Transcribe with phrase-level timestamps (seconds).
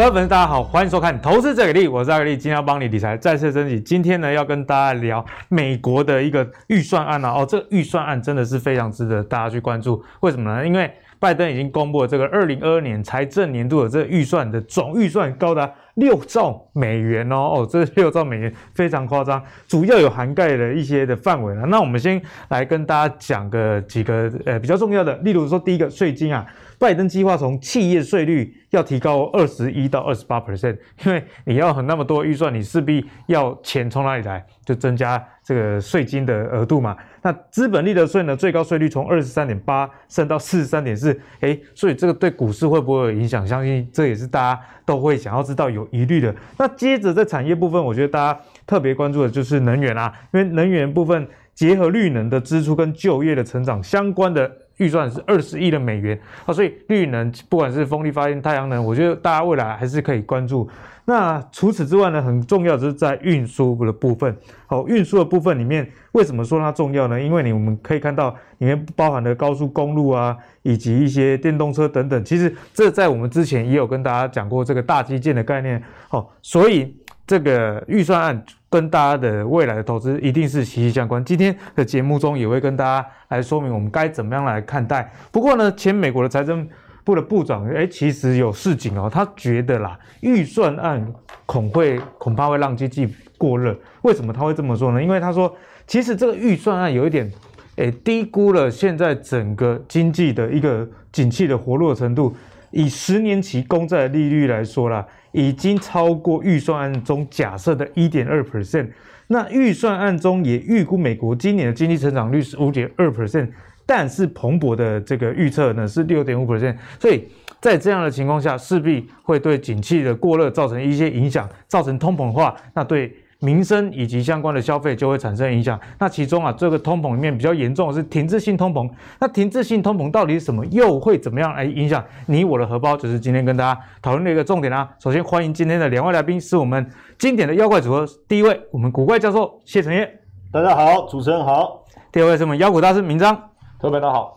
[0.00, 3.78] 各位粉丝，大家好，欢迎收看《投资者给力》，我是阿格力，今天要帮你理财再次升级。
[3.78, 10.02] 今天呢，要跟大家聊美国的一个预算案啊，哦，这个预算案真的是非常值得大家去关注。
[10.20, 10.66] 为什么呢？
[10.66, 21.66] 因为拜登已经公布了这个二零二二年财政年度的这个预算的总预算高达六兆美元哦，哦，这六兆美元非常夸张，主要有涵盖了一些的范围了。
[21.66, 26.46] 那我们先来跟大家讲个几个呃比较重要的，例如说第一个税金啊。
[26.80, 36.96] 拜登计划从企业税率要提高二十一到二十八 percent，因为你要很那么多预算，你势必要钱从哪里来，就增加这个税金的额度嘛。
[37.20, 43.46] 那资本利得税呢，最高税率从二十三点八升到四十三点四，哎，所以这个对股市会不会有影响？
[43.46, 46.34] 相信这也是大家都会想要知道有有疑虑的。
[46.58, 54.50] 那接着在产业部分，我觉得大家特别关注的就是能源啊，因为能源部分结合绿能的支出跟就业的成长相关的。
[54.80, 60.66] 预算是二十亿的美元啊，所以绿能不管是风力发电、太阳能，我觉得大家未来还是可以关注。
[61.10, 64.36] 那除此之外呢，很重要的是在运输的部分。
[64.68, 67.20] 好，运输的部分里面，为什么说它重要呢？
[67.20, 72.24] 因为你我们可以看到里面包含了高速公路啊，以及一些电动车等等。
[72.24, 75.82] 其实这在我们之前也有跟大家讲过这个大基建的概念。
[76.08, 76.96] 好，所以。
[77.26, 81.24] 这个预算案跟大家的未来的投资一定是息息相关。
[81.24, 85.08] 今天的节目中也会跟大家来说明我们该怎么样来看待。
[85.30, 86.68] 不过呢，前美国的财政
[87.04, 91.06] 部的部长诶，其实有市井哦，他觉得啦，预算案
[91.46, 93.76] 恐会恐怕会让经济过热。
[94.02, 95.02] 为什么他会这么说呢？
[95.02, 95.54] 因为他说，
[95.86, 97.30] 其实这个预算案有一点
[97.76, 102.34] 诶低估了现在整个经济的一个景气的活络程度。
[102.72, 108.88] 以十年期公债利率来说啦，已经超过预算案中假设的一点二 percent。
[109.26, 113.48] 那预算案中也预估美国今年的经济成长率是五点二 percent，
[113.90, 116.76] 但是彭博的这个预测呢是六点五 percent。
[117.00, 117.26] 所以
[117.60, 123.12] 在这样的情况下，势必会对景气的过热造成一些影响，造成通膨化，那对。
[123.42, 125.80] 民生以及相关的消费就会产生影响。
[125.98, 128.86] 那其中啊，这个通膨里面比较严重的是停滞性通膨。
[129.18, 130.62] 那停滞性通膨到底是什么？
[130.66, 132.94] 又会怎么样来影响你我的荷包？
[132.94, 134.86] 就是今天跟大家讨论的一个重点啊。
[135.02, 136.86] 首先欢迎今天的两位来宾，是我们
[137.18, 138.06] 经典的妖怪组合。
[138.28, 140.20] 第一位，我们古怪教授谢承业，
[140.52, 141.82] 大家好，主持人好。
[142.12, 143.49] 第二位是我们妖股大师明章，
[143.80, 144.36] 特别的好。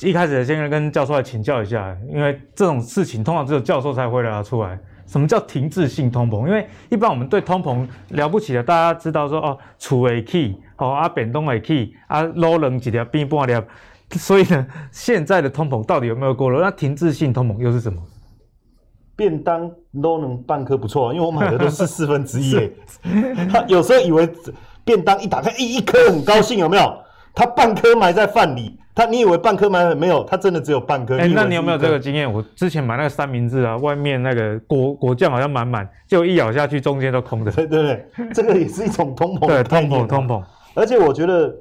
[0.00, 4.78] 一开始先跟教授来请教一下，因为这种事情通常只有教授才会拿出来。
[5.06, 6.46] 什么叫停滞性通膨？
[6.46, 13.64] 因为一般我们对通膨了不起的，大家知道说哦，储会起，哦啊，变动会起，啊，老人几条变半条，
[14.10, 16.60] 所以呢，现在的通膨到底有没有过热？
[16.60, 18.00] 那停滞性通膨又是什么？
[19.16, 19.68] 便当
[20.02, 22.70] 都能半颗不错，因为我买的都是四分之一。
[23.50, 24.28] 他有时候以为
[24.84, 26.98] 便当一打开，一一颗很高兴，有没有？
[27.34, 28.78] 他半颗埋在饭里。
[28.94, 29.94] 它你以为半颗埋？
[29.94, 31.16] 没有，它真的只有半颗。
[31.16, 32.32] 哎、欸，那你有没有这个经验？
[32.32, 37.52] 我之前买那个三明治啊，外面那个果果酱好像满满，就一咬下去中间都空的。
[37.52, 39.46] 对对对，这个也是一种通膨。
[39.46, 40.42] 对，通膨通膨。
[40.74, 41.54] 而且我觉得，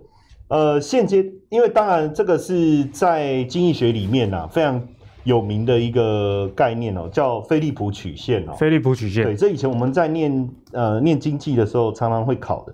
[0.47, 4.81] 呃，现阶因为当然这个是在经济学里面啊非常
[5.23, 8.53] 有名的一个概念哦，叫菲利普曲线哦。
[8.53, 9.23] 菲利普曲线。
[9.23, 12.73] 对，这以前我们在念呃念经济的时候常常会考的。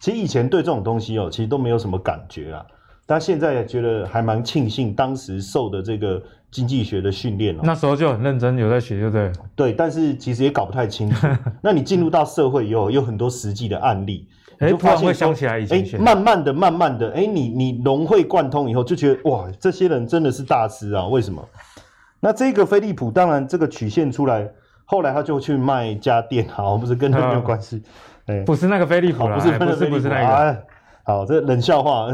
[0.00, 2.64] 其实以前对这种东西哦，其实都没有什么感觉啊。
[3.06, 9.32] 但现在也觉得还蛮庆幸，当时受的这个经济学的训练哦，那时候就很认真有在学，对不对？
[9.56, 11.26] 对，但是其实也搞不太清楚。
[11.62, 14.28] 那你进入到社会以后，有很多实际的案例，
[14.58, 21.06] 哎，突然会想起来以前，哎，慢慢的、慢慢的，哎，你你融会贯通以后，就觉得哇，这些人真的是大师啊！
[21.06, 21.42] 为什么？
[22.20, 24.50] 那这个飞利浦，当然这个曲线出来，
[24.84, 27.82] 后来他就去卖家电，好，不是跟他没有关系，
[28.28, 30.62] 哎，不是那个飞利浦，不是，不是，不是那个，哎，
[31.04, 32.08] 好，这冷笑话。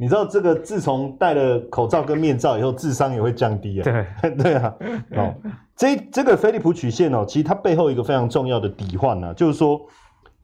[0.00, 3.82] 你知道这个自从戴了口罩跟面罩以后，智商也会降低啊。
[3.82, 4.74] 对 对啊，
[5.16, 5.34] 哦，
[5.74, 9.80] 这这个飞利浦曲线哦，其实它背后一个非常重要的底换呢，就是说，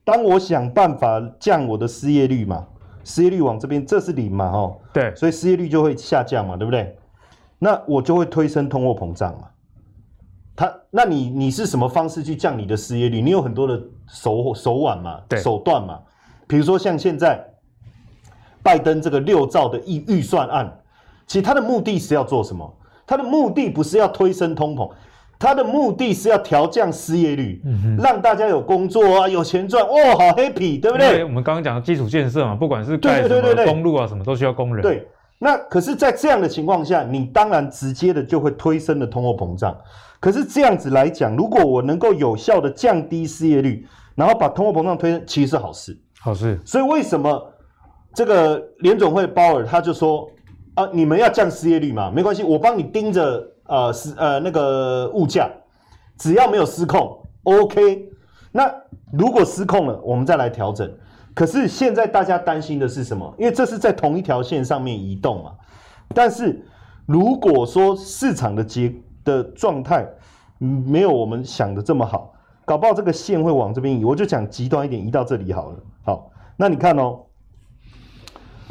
[0.05, 2.67] 当我想办法降我的失业率嘛，
[3.05, 6.97] 失业率往这边，这是零嘛，哦，对，所以失业率就会下降嘛，对不对？
[7.61, 9.47] 那我就会推升通货膨胀嘛。
[10.57, 13.21] 它，那你你是什么方式去降你的失业率？
[13.21, 15.99] 你有很多的手手腕嘛，对，手段嘛，
[16.47, 17.45] 比如说像现在。
[18.65, 20.75] 拜登这个六兆的预预算案，
[21.27, 22.75] 其实他的目的是要做什么？
[23.07, 24.91] 他的目的不是要推升通膨，
[25.39, 31.23] 他的目的是要调降失业率，嗯、让大家有工作啊，有钱赚，哇，好 happy，对不对？
[31.25, 34.81] 我们刚刚讲的基础建设嘛，不管是盖什么公路啊，什么都需要工人。
[34.83, 35.07] 对，
[35.45, 39.77] 那可是，在这样的情况下，你当然直接的就会推升了通货膨胀。
[40.19, 46.59] 可是这样子来讲，如果我能够有效的降低失业率，然后把通货膨胀推升，其实是好事，好事。
[46.65, 47.53] 所以为什么？
[48.15, 50.27] 这个联总会鲍尔他就说
[50.77, 52.11] 啊，你们要降失业率嘛？
[52.11, 55.51] 没关系，我帮你盯着呃失呃那个物价，
[56.17, 58.09] 只要没有失控，OK。
[58.51, 58.73] 那
[59.13, 60.91] 如果失控了，我们再来调整。
[61.35, 63.35] 可是现在大家担心的是什么？
[63.37, 65.53] 因为这是在同一条线上面移动嘛。
[66.15, 66.65] 但是
[67.07, 68.95] 如果说市场的结
[69.25, 70.07] 的状态
[70.59, 72.33] 没有我们想的这么好，
[72.65, 74.05] 搞不好这个线会往这边移。
[74.05, 75.79] 我就讲极端一点，移到这里好了。
[76.05, 77.21] 好，那你看哦，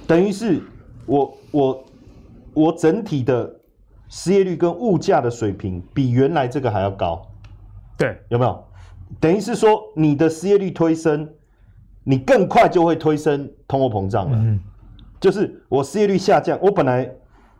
[0.07, 0.61] 等于是
[1.05, 1.83] 我我
[2.53, 3.53] 我整体的
[4.07, 7.21] 失业率跟物价的水平比原来这个还要高。
[7.97, 8.63] 对，有没有？
[9.19, 11.29] 等于是说，你的失业率推升，
[12.03, 14.37] 你更快就会推升通货膨胀了。
[14.37, 14.59] 嗯，
[15.19, 17.09] 就是我失业率下降，我本来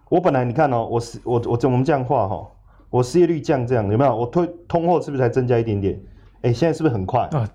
[0.10, 2.46] 我本来你看哦，我失我我我们这样画哈，
[2.90, 4.16] 我失业率降这样有没有？
[4.16, 6.00] 我推通货是不是才增加一点点？
[6.42, 7.48] 哎，现在是不是很快啊？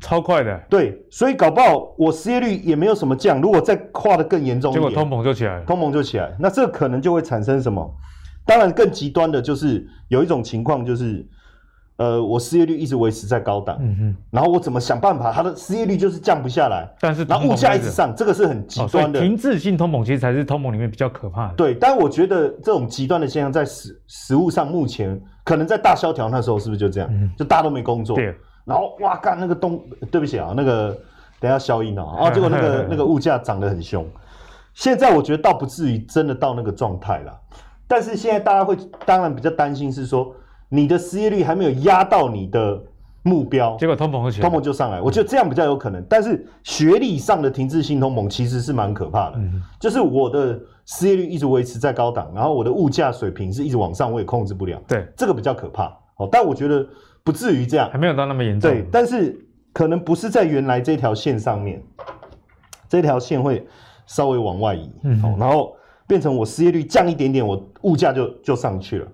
[0.00, 0.60] 超快的。
[0.68, 5.64] 对，所以搞不好我失业率也没有什么降，如果再画得更严重一点，结果通膨就起来了。
[5.64, 7.94] 通膨就起来，那这可能就会产生什么？
[8.44, 11.26] 当然更极端的就是有一种情况就是。
[11.96, 19.18] 呃，我失业率一直维持在高档，嗯哼，然后我怎么想办法，它的失业率就是降不下来，但是然后物价一直上，这个是很极端的。
[19.18, 21.54] 哦、停滞性通膨其实才是通膨里面比较可怕的。
[21.54, 27.08] 对，但我觉得这种极端的现象在食食物上，目前可能在大萧条那时候是不是就这样？
[27.10, 28.34] 嗯、就大家都没工作，对，
[28.66, 30.88] 然后哇干那个东，对不起啊，那个
[31.40, 34.06] 等一下消音哦，然后结果那个 那个物价涨得很凶。
[34.74, 37.40] 现在我觉得倒不至于真的到那个状态了，
[37.88, 38.76] 但是现在大家会
[39.06, 40.34] 当然比较担心是说。
[40.68, 42.82] 你的失业率还没有压到你的
[43.22, 45.00] 目标，结果通膨通膨就上来。
[45.00, 49.38] 我觉得这样比较有可能，但是学历上的停滞性通膨其实是蛮可怕的。
[49.38, 54.80] 嗯，就是我的失业率一直维持在高档，然后我的物价水平是一直往上，我也控制不了。
[54.86, 55.86] 对，这个比较可怕。
[56.16, 56.86] 哦，但我觉得
[57.24, 58.70] 不至于这样，还没有到那么严重。
[58.70, 59.36] 对，但是
[59.72, 61.82] 可能不是在原来这条线上面，
[62.88, 63.66] 这条线会
[64.06, 64.90] 稍微往外移。
[65.02, 65.76] 嗯，然后
[66.06, 69.08] 变成我失业率降一点点，我物价就就上去了。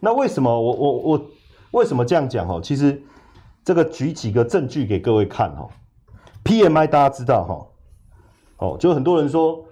[0.00, 1.26] 那为什么我我我
[1.72, 2.60] 为什么这样讲哈？
[2.62, 3.02] 其实
[3.64, 5.68] 这个举几个证据给各位看哈。
[6.44, 9.64] PMI 大家知道哈，哦，就很多人说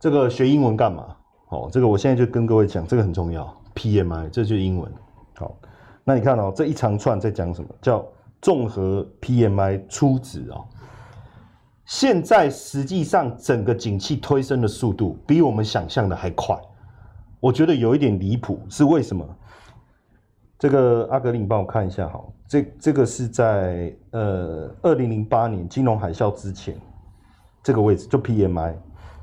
[0.00, 1.14] 这个学英文干嘛？
[1.50, 3.54] 哦，这个我现在就跟各位讲，这个很重要。
[3.74, 4.92] PMI 这就是英文。
[5.36, 5.56] 好，
[6.02, 7.68] 那你看哦，这一长串在讲什么？
[7.80, 8.04] 叫
[8.42, 10.58] 综合 PMI 初值啊。
[11.86, 16.58] 现在实际上整个景气推升的速度比我们想象的还快。
[17.40, 19.24] 我觉得有一点离谱，是为什么？
[20.58, 22.20] 这个阿格林，你帮我看一下哈。
[22.48, 26.74] 这这个是在呃二零零八年金融海啸之前
[27.62, 28.74] 这个位置，就 PMI，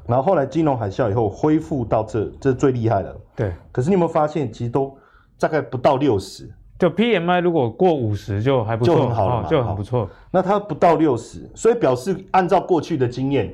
[0.07, 3.17] 然后后来金融海啸以后恢复到这，这是最厉害的。
[3.35, 3.51] 对。
[3.71, 4.95] 可是你有没有发现，其实都
[5.37, 6.49] 大概不到六十。
[6.79, 10.09] 就 PMI 如果过五十就还不错，就很好了嘛，就很不错。
[10.31, 13.53] 那它不到六十，所以表示按照过去的经验，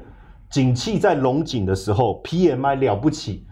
[0.51, 3.47] 景气在龙井的时候，PMI 了不起。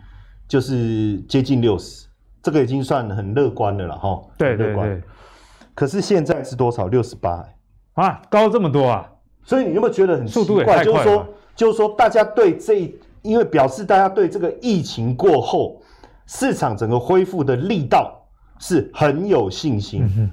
[0.49, 2.07] 就是接近六十，
[2.41, 4.19] 这个已经算很乐观的了哈。
[4.35, 5.01] 对对对。
[5.75, 6.87] 可是现在是多少？
[6.87, 7.47] 六十八
[7.93, 9.07] 啊，高这么多啊！
[9.43, 10.43] 所以你有没有觉得很奇怪？
[10.43, 10.91] 速度也太快了。
[10.91, 12.91] 就是说，就是说，大家对这，
[13.21, 15.79] 因为表示大家对这个疫情过后
[16.25, 18.19] 市场整个恢复的力道
[18.57, 20.03] 是很有信心。
[20.17, 20.31] 嗯。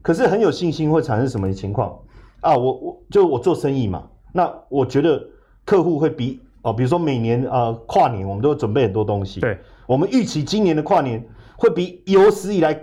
[0.00, 1.94] 可是很有信心会产生什么情况
[2.40, 2.56] 啊？
[2.56, 5.22] 我我就我做生意嘛，那我觉得
[5.66, 6.40] 客户会比。
[6.62, 9.40] 哦，比如说每年呃跨年，我们都会准备很多东西。
[9.40, 11.24] 对，我们预期今年的跨年
[11.56, 12.78] 会比有史以来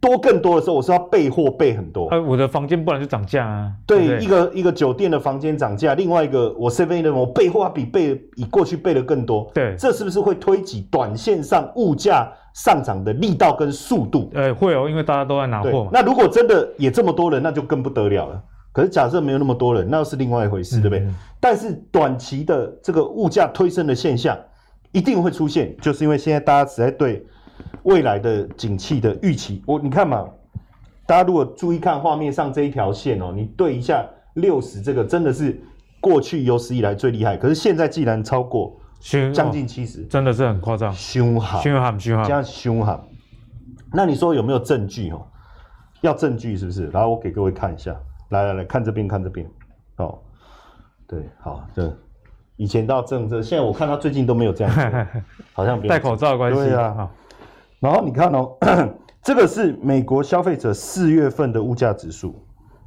[0.00, 2.06] 多更多的时候，我是要备货备很多。
[2.10, 3.72] 呃，我的房间不然就涨价啊。
[3.84, 9.50] 对，对对，一个一个酒店的房间涨价，另外一个我 seven 的我备货要比备比过去备的更多。
[9.52, 14.30] 对，这是不是会推挤短线上物价上涨的力道跟速度？
[14.34, 15.90] 呃，会哦，因为大家都在拿货嘛。
[15.92, 18.42] 那如果真的也这么多人，那就更不得了了。
[18.78, 21.04] 可是假设没有那么多人，那又是另外一回事，嗯、对不对？
[21.40, 24.38] 但是短期的这个物价推升的现象
[24.92, 27.26] 一定会出现，就是因为现在大家只在对
[27.82, 29.64] 未来的景气的预期。
[29.66, 30.24] 我你看嘛，
[31.08, 35.60] 大家如果注意看画面上这一条线哦，你对一下六十这个真的是
[36.00, 37.36] 过去有史以来最厉害。
[37.36, 38.78] 可是现在既然超过
[39.34, 43.00] 将近七十，真的是很夸张，凶悍，凶悍，凶悍，这样凶悍。
[43.92, 45.26] 那你说有没有证据哦？
[46.00, 46.86] 要证据是不是？
[46.90, 47.92] 然后我给各位看一下。
[48.30, 49.46] 来来来看这边，看这边，
[49.96, 50.18] 哦，
[51.06, 51.96] 对，好，这
[52.56, 54.74] 以前到政治，现在我看他最近都没有这样，
[55.54, 56.58] 好像戴口罩的关系。
[56.58, 57.10] 对啊，好，
[57.80, 58.56] 然后你看哦，
[59.22, 62.34] 这个是美国消费者四月份的物价指数，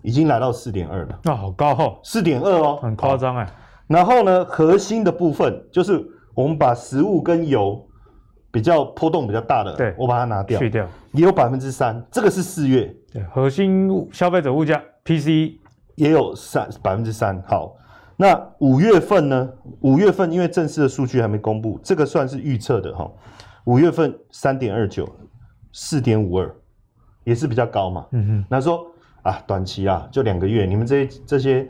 [0.01, 3.47] 已经来到四点二了，那、哦、好高哦，四点二哦，很夸张哎。
[3.87, 7.81] 然后呢，核心的部分就是我们把食物跟油
[8.51, 14.81] 比较波动比较大的，对，我把它拿掉，去掉，也有百分之三，这个是四月，对，核心消费者物价。
[15.03, 15.59] PC
[15.95, 17.75] 也有三百分之三，好，
[18.17, 19.49] 那五月份呢？
[19.81, 23.11] 五月份因为正式的数据还没公布，这个算是预测的哈。
[23.65, 25.07] 五月份三点二九，
[25.71, 26.45] 四点五二，
[27.23, 28.05] 也也是比较高嘛。
[28.11, 28.85] 嗯哼，那说
[29.23, 31.67] 啊，短期啊，就两个月，你们这些这些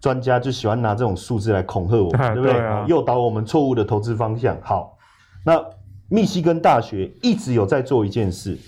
[0.00, 2.52] 专家就喜欢拿这种数字来恐吓我们，对不对？
[2.54, 4.56] 对啊，诱导我们错误的投资方向。
[4.62, 4.96] 好，
[5.44, 5.62] 那
[6.08, 8.58] 密西根大学一直有在做一件事，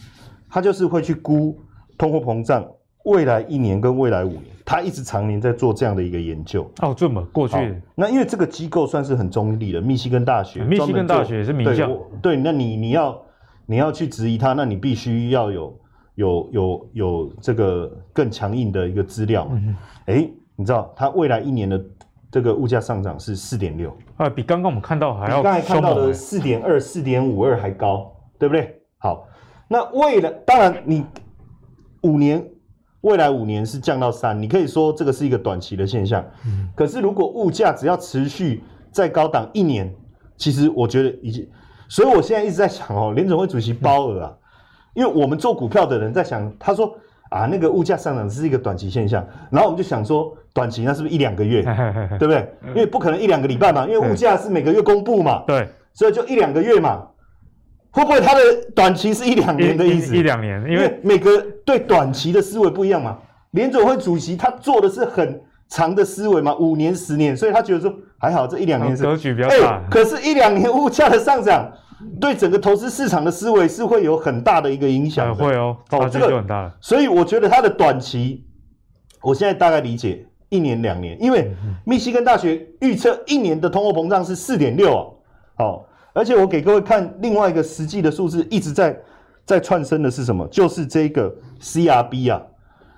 [0.50, 1.58] 他就是会去估
[1.96, 2.64] 通货膨胀
[3.04, 6.70] 未来一年跟未来五年，他一直常年在做这样的一个研究。
[6.82, 11.88] 哦，这么过去，那因为这个机构算是很中立的，密西根大学，密西根大学也是名校。
[12.20, 13.18] 对，那你你要
[13.64, 15.80] 你要去质疑他，那你必须要有
[16.16, 19.48] 有有有这个更强硬的一个资料。
[19.52, 19.74] 嗯
[20.06, 21.82] 哎，你知道他未来一年的
[22.30, 28.82] 这个物价上涨是四点六啊，比刚刚我们看到还要，比刚才看到的四点二、四点五二还高，对不对？
[28.98, 29.26] 好，
[29.66, 31.06] 那未来当然你
[32.02, 32.44] 五年。
[33.02, 36.24] 未来五年是降到三，你可以说这个是一个短期的现象。
[36.46, 39.92] 嗯，可是如果物价只要持续在高档一年，
[40.36, 41.48] 其实我觉得已经，
[41.88, 44.34] 所以我现在一直在想哦，联总会主席包尔啊，
[44.94, 46.92] 因为我们做股票的人在想，他说
[47.30, 51.62] 啊，那个物价上涨是一个短期现象，然后我们就想说，短期那是不是一两个月，
[52.18, 52.52] 对不对？
[52.68, 57.06] 因为不可能一两个礼拜嘛，因为物价是每个月公布嘛，对，所以就一两个月嘛。
[57.98, 58.40] 会不会它的
[58.74, 60.16] 短期是一两年的意思？
[60.16, 63.18] 一两年，因为每个对短期的思维不一样嘛。
[63.52, 69.82] 联准会主席他做的是很长的思维嘛，五年、十年，所以他觉得说还好，这一两年是格局比较大。
[69.90, 71.72] 可是，一两年物价的上涨，
[72.20, 75.34] 对整个投资市场的思维是会有很大的一个影响。
[75.34, 76.72] 会哦，哦，这个就很大了。
[76.80, 78.44] 所以我觉得它的短期，
[79.22, 81.50] 我现在大概理解一年、两年，因为
[81.84, 85.87] 密西根大学预测一年的通货膨胀是四点六啊，好。
[86.18, 88.98] 而且我给各位看另外一个实际的数字，一直在
[89.44, 90.44] 在窜升的是什么？
[90.48, 92.42] 就是这个 CRB 啊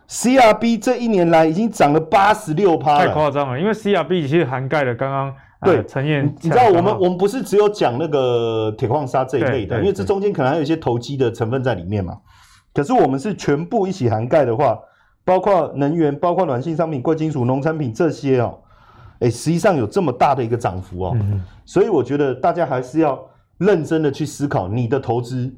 [0.09, 3.61] ，CRB 这一年来已经涨了八十六趴了，太夸张了。
[3.61, 12.17] 因为 CRB 其实涵盖了刚刚对陈彦，你知道我们我们不是只有讲那个铁矿砂这一类的，因为这中间可能还有一些投机的成分在里面嘛。
[12.73, 14.79] 可是我们是全部一起涵盖的话，
[15.27, 18.59] 包括能源、包括软性商品、贵金属、农产品这些哦。
[19.21, 23.19] 哎，实际上有这么大的一个涨幅哦，嗯、所以我觉得大家还是要
[23.59, 25.51] 认真的去思考你的投资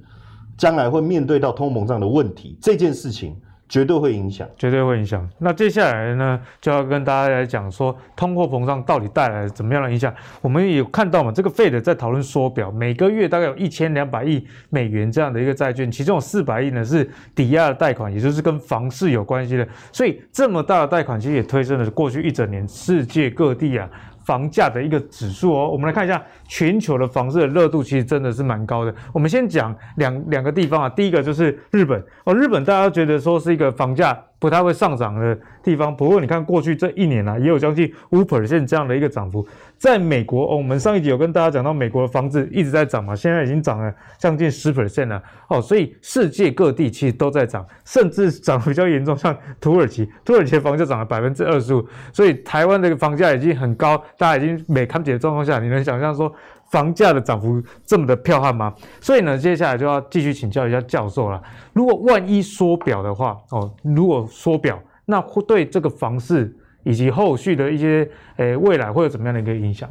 [0.56, 3.36] 将来会面对到通膨胀的问题这件事情。
[3.72, 5.26] 绝对会影响，绝对会影响。
[5.38, 10.12] 那接下来呢，就要跟大家来讲说，通货膨胀到底带来怎么样的影响？
[10.42, 19.66] 我们也有看到嘛，这个 Fed 在讨论缩表，每个月大概有一千两百亿美元这样的一个债券，其中有四百亿呢是抵押的贷款，也就是跟房市有关系的。
[19.90, 23.88] 所以这么大的贷款，其实也推升了过去一整年世界各地啊。
[24.24, 28.94] 房价的一个指数哦，我们来看一下全球的房市的热度，其实真的是蛮高的。
[29.12, 39.46] 我们先讲两两个地方啊，第一个就是日本哦，日本大家觉得说是一个房价不太会上涨的地方，不过你看过去这一年啊，也有将近五 percent 这样的一个涨幅。
[39.82, 56.32] 在美国哦，我们上一集有跟大家讲到，美国的房子一直在涨嘛，现在已经涨了将近十 percent 了哦，所以世界各地其实都在涨，甚至涨比较严重，像土耳其，土耳其的房价涨了百分之二十五，所以台湾的房价已经很高，大家已经没看起的状况下，你能想象说
[56.70, 58.72] 房价的涨幅这么的彪悍吗？
[59.00, 66.56] 所以呢，接下来就要继续请教一下教授了，如果万一缩表的话哦，如果缩表，那会对这个房市。
[66.84, 69.88] 以及后续的一些诶、欸、未来会有怎么样的一个影响？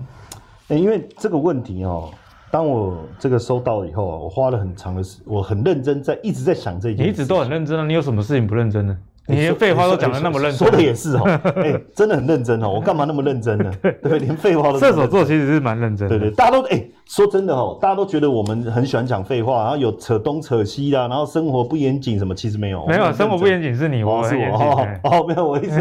[0.70, 2.10] 诶，因为这个问题哦，
[2.50, 7.04] 当我这个收到以后啊，我花了很长的时，我很认真在一直在想这件事。
[7.04, 8.98] 你一直都很认真啊，你有什么事情不认真呢？
[9.28, 11.24] 你连废话都讲得那么认真，说的也是哦，
[11.58, 13.72] 哎，真的很认真哦，我干嘛那么认真呢？
[14.02, 14.80] 对，连废话都。
[14.80, 25.80] 射手座其实是蛮认真的，对对，大家都哎，说真的哦，大家都觉得我们很喜欢讲废话，然后有扯东扯西啊，然后生活不严谨什么，其实没有，没有，生活不严谨是你，我是我，哦，没有，我意思。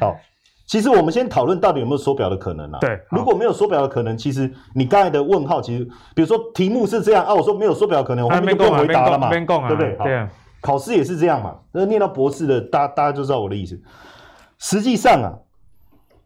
[0.00, 0.16] 好，
[0.66, 2.78] 其实我们先讨论到底有没有缩表的可能啊？
[2.80, 9.40] 对，如果没有缩表的可能，其实你刚才的问号，其实比如说题目是这样啊，我说没有缩表可能，我后面就不用回答了嘛，对
[9.76, 9.96] 不对？
[10.02, 10.26] 对。
[10.66, 13.80] 考试也是这样嘛，那念到博士的，大家大家就知道我的意思。
[14.58, 15.30] 实际上啊，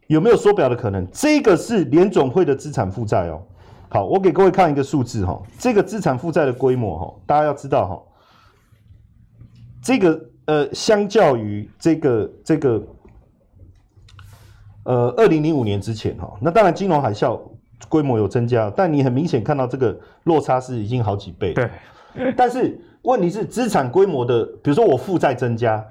[0.06, 1.06] 有没有缩表的可能？
[1.12, 3.42] 这个是联总会的资产负债哦。
[3.90, 8.02] 好，我给各位看一个数字哈，这个资产负债的规模哈，大家要知道哈，
[9.82, 12.82] 这个呃，相较于这个这个
[14.85, 17.38] 呃，二零零五年之前哈，那当然金融海啸
[17.90, 21.52] 规模有增加，但你很明显看到这个落差是已经好几倍。
[21.52, 21.70] 对，
[22.35, 22.80] 但是。
[23.02, 25.85] 问题是资产规模的，比如说我负债增加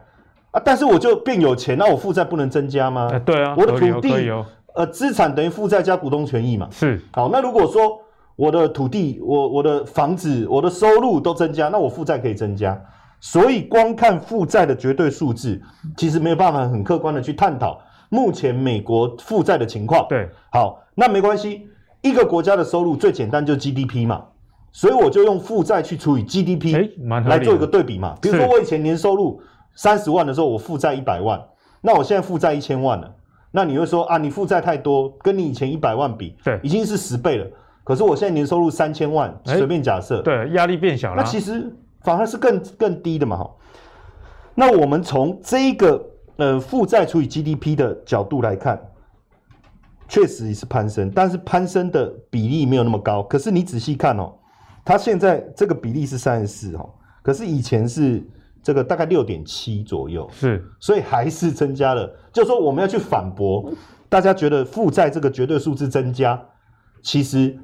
[0.51, 3.07] 啊，但是我就变有钱，那我负债不能增加吗？
[3.11, 4.31] 欸、对啊，我的土地，
[4.75, 6.67] 呃，资产等于负债加股东权益嘛。
[6.71, 7.01] 是。
[7.11, 7.99] 好，那如果说
[8.35, 12.79] 我的土地、我我的房子、我的收入都增加，那我负债可以增加。
[13.19, 15.61] 所以光看负债的绝对数字，
[15.97, 20.07] 其实没有办法很客观的去探讨目前美国负债的情况。
[20.07, 20.29] 对。
[20.51, 21.67] 好，那没关系，
[22.01, 24.23] 一个国家的收入最简单就是 GDP 嘛。
[24.71, 28.15] 所以我就用负债去除以 GDP 来做一个对比嘛。
[28.21, 29.41] 比如说我以前年收入
[29.75, 31.41] 三十万的时候，我负债一百万，
[31.81, 33.15] 那我现在负债一千万了，
[33.51, 37.47] 那你会说啊，你负债太多，跟你以前一百万比，对，已经是十倍了。
[37.83, 41.23] 可是我现在年收入三千万，随便假设，对，压力变小了。
[41.23, 43.49] 那其实反而是更更低的嘛，哈。
[44.53, 48.79] 那我们从这个呃负债除以 GDP 的角度来看，
[50.07, 53.23] 确实也是攀升，但是攀升的比例没有那么高。
[53.23, 54.33] 可是你仔细看哦，
[54.89, 56.89] 它现在这个比例是三十四哦，
[57.21, 58.27] 可是以前是
[58.63, 62.11] 这个大概六点七左右，是，所以还是增加了。
[62.33, 63.71] 就是说我们要去反驳，
[64.09, 66.41] 大家觉得负债这个绝对数字增加，
[67.03, 67.57] 其实。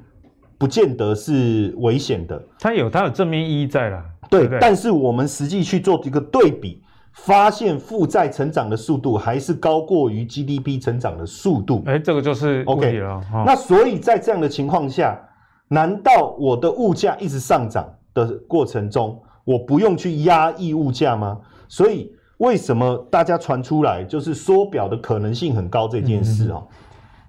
[0.58, 4.02] 不见得是危险的，它有它有正面意义在啦。
[4.30, 11.82] 对，对对，但是我们实际去做一个对比，发现负债成长的速度还是高过于 GDP 成长的速度。
[11.84, 13.20] 哎、欸，这个就是 OK 了。
[13.34, 15.25] 哦、那所以在这样的情况下，
[15.68, 21.40] 难道我的物价一直上涨的过程中，我不用去压抑物价吗？
[21.68, 26.68] 所以为什么大家传出来就是缩表的可能性很高这件事啊、哦？
[26.70, 26.76] 嗯、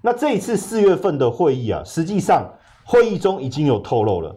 [0.02, 2.48] 那这一次四月份的会议啊，实际上。
[2.90, 4.34] 会议中已经有透露了，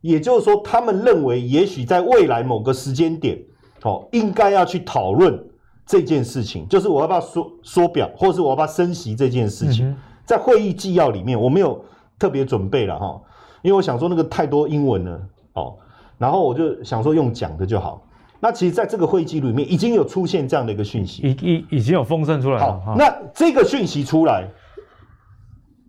[0.00, 3.38] 也就是说，他们认为也许在未来某个时间点，
[3.82, 5.38] 哦，应该要去讨论
[5.84, 9.94] 这件事情，就是我要不要缩缩表，或是我要不要升息这件事情。
[10.24, 11.84] 在会议纪要里面，我没有
[12.18, 13.20] 特别准备了哈，
[13.62, 15.20] 因为我想说那个太多英文了
[15.54, 15.76] 哦，
[16.18, 18.06] 然后我就想说用讲的就好。
[18.40, 22.80] 那其实，在这个会议记录里面已经有出现这样的一个讯息，已已已经有风声出来了。
[22.84, 24.46] 好，那这个讯息出来。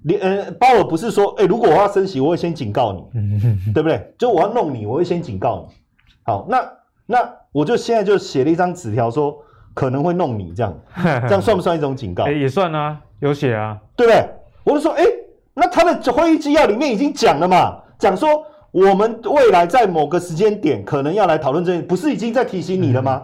[0.08, 3.04] 你呃，鲍尔不是说，哎、欸，如果我要升息，我会先警告你，
[3.74, 4.14] 对不对？
[4.20, 5.76] 就我要弄你，我会先警告你。
[6.24, 6.72] 好，那
[7.08, 9.36] 那我就现在就写了一张纸条，说
[9.74, 10.80] 可能会弄你，这样，
[11.28, 12.24] 这样算不算一种警告？
[12.26, 14.30] 哎、欸，也算啊，有写啊，对不对？
[14.64, 15.10] 我就说，哎、欸，
[15.56, 23.24] 那他的会议纪要里面已经讲了嘛，讲说我们未来在某个时间点可能要来讨论这件，不是已经在提醒你了吗？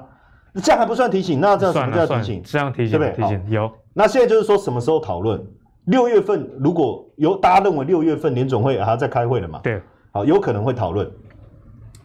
[0.53, 2.41] 嗯、这样还不算提醒，那这样什么叫提醒？
[2.43, 3.23] 这样提醒，对不对？
[3.23, 3.69] 提醒有。
[3.93, 5.41] 那现在就是说什么时候讨论？
[5.85, 9.59] 六月份如果有大家认为六月份联总会还要再开会了嘛？
[9.63, 11.09] 对，好，有可能会讨论，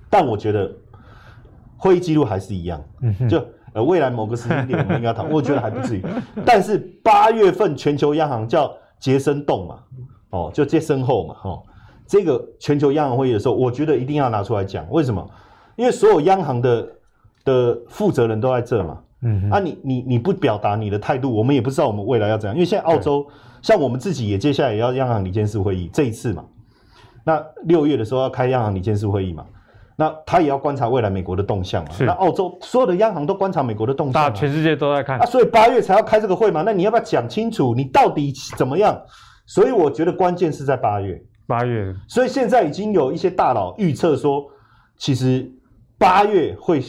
[0.08, 0.72] 但我觉得
[1.76, 6.02] 会议记录还是一样，嗯、就呃未来某个时间点我们应该讨论，我觉得还不至于。
[6.44, 9.78] 但是八月份全球央行叫杰森动嘛，
[10.36, 11.62] 哦，就接身后嘛，哦，
[12.06, 15.26] 这个全球央行会议的时候，我觉得一定要拿出来讲，为什么？
[15.76, 16.88] 因为所有央行的
[17.44, 23.26] 的负责人都在这嘛，嗯哼，啊你，你你你不表达你的态度，我们也不知道我们未来要怎样，因为现在澳洲。
[23.62, 26.44] 像我们自己也接下来也要央行理监事会议这一次嘛，
[27.24, 29.44] 那六月的时候要开央行理监事会议嘛，
[29.96, 31.90] 那他也要观察未来美国的动向嘛。
[31.90, 36.62] 是那澳洲所有的央行都观察美国的动向，大全世界都在看啊，所以八月才要开这个会嘛。
[36.64, 38.96] 那你要不要讲清楚你到底怎么样？
[39.46, 41.94] 所以我觉得关键是在八月，八月。
[42.06, 44.44] 所以现在已经有一些大佬预测说，
[44.98, 45.50] 其实
[45.96, 46.82] 八月会。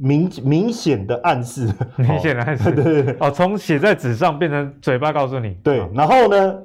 [0.00, 1.68] 明明显的暗示，
[1.98, 6.56] 明显的暗示， 对对对，哦，从写在纸上变成嘴巴告诉你，对，然后呢，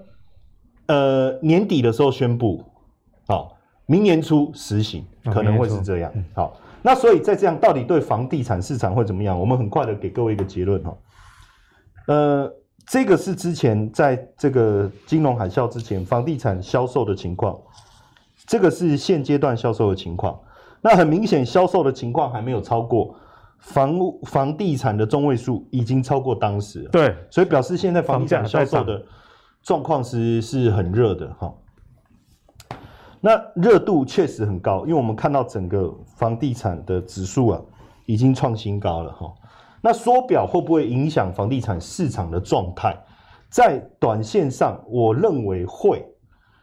[0.86, 2.64] 呃，年底的时候宣布，
[3.26, 9.40] 好，明年初实行，可能会是这样，好，那所以在这样到底对房地产市场会怎么样？
[9.40, 10.96] 我们很快的给各位一个结论哈，
[12.10, 12.54] 呃，
[12.86, 17.58] 这个是之前在这个金融海啸之前房地产销售的情况，
[18.46, 20.40] 这个是现阶段销售的情况，
[20.82, 23.16] 那很明显销售的情况还没有超过。
[23.60, 29.02] 房屋房地产的中位数已经超过当时了，对，所以表示现在房地产销售的
[29.62, 31.54] 状况是是很热的哈。
[33.22, 37.62] 那热度确实很高，因为我们看到整个房地产的指数啊，
[38.06, 39.34] 已经创新高了哈。
[39.86, 42.98] 那缩表会不会影响房地产市场的状态？
[43.50, 46.04] 在短线上，我认为会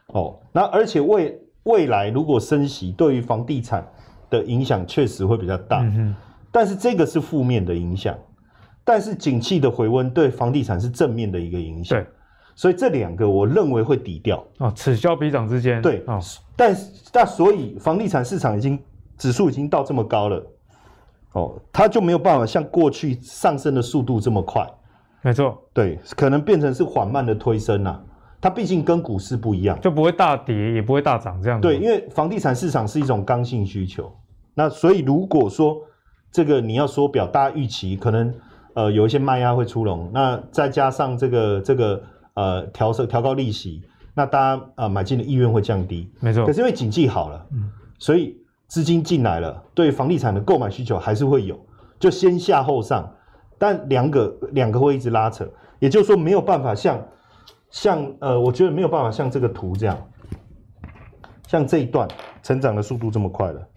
[0.07, 0.39] 哦。
[0.51, 3.87] 那而且未未来如果升息，对于房地产
[4.27, 5.81] 的影响确实会比较大。
[5.83, 6.15] 嗯
[6.51, 8.17] 但是这个是负面的影响，
[8.83, 11.97] 但是景气的回温对房地产是正面的一个影响。
[11.97, 12.05] 对，
[12.55, 14.43] 所以这两个我认为会抵掉。
[14.57, 15.81] 哦，此消彼长之间。
[15.81, 16.19] 对，哦，
[16.57, 16.75] 但
[17.09, 18.77] 但所以房地产市场已经
[19.17, 20.45] 指数已经到这么高了，
[21.33, 24.67] 哦，它就没有办法像过去上升的速度这么快。
[25.21, 27.99] 没错，对，可能变成是缓慢的推升呐。
[28.39, 31.61] 它毕竟跟股市不一样，就不会大跌，也不会大涨这样。
[31.61, 34.11] 对，因为房地产市场是一种刚性需求，
[34.53, 35.77] 那所以如果说。
[36.33, 38.33] 这个你要缩表，大家预期可能
[38.73, 42.01] 呃有一些卖压会出笼，那再加上这个这个
[42.35, 43.81] 呃调升调高利息，
[44.13, 46.45] 那大家啊、呃、买进的意愿会降低，没错。
[46.45, 48.33] 可是因为景气好了，嗯，所以
[48.71, 51.59] 资金进来了，对房地产的购买需求还是会有，
[51.99, 53.13] 就先下后上，
[53.57, 55.45] 但两个两个会一直拉扯，
[55.79, 57.05] 也就是说没有办法像
[57.69, 59.97] 像呃，我觉得没有办法像这个图这样，
[61.49, 62.07] 像这一段
[62.41, 63.67] 成长的速度这么快了？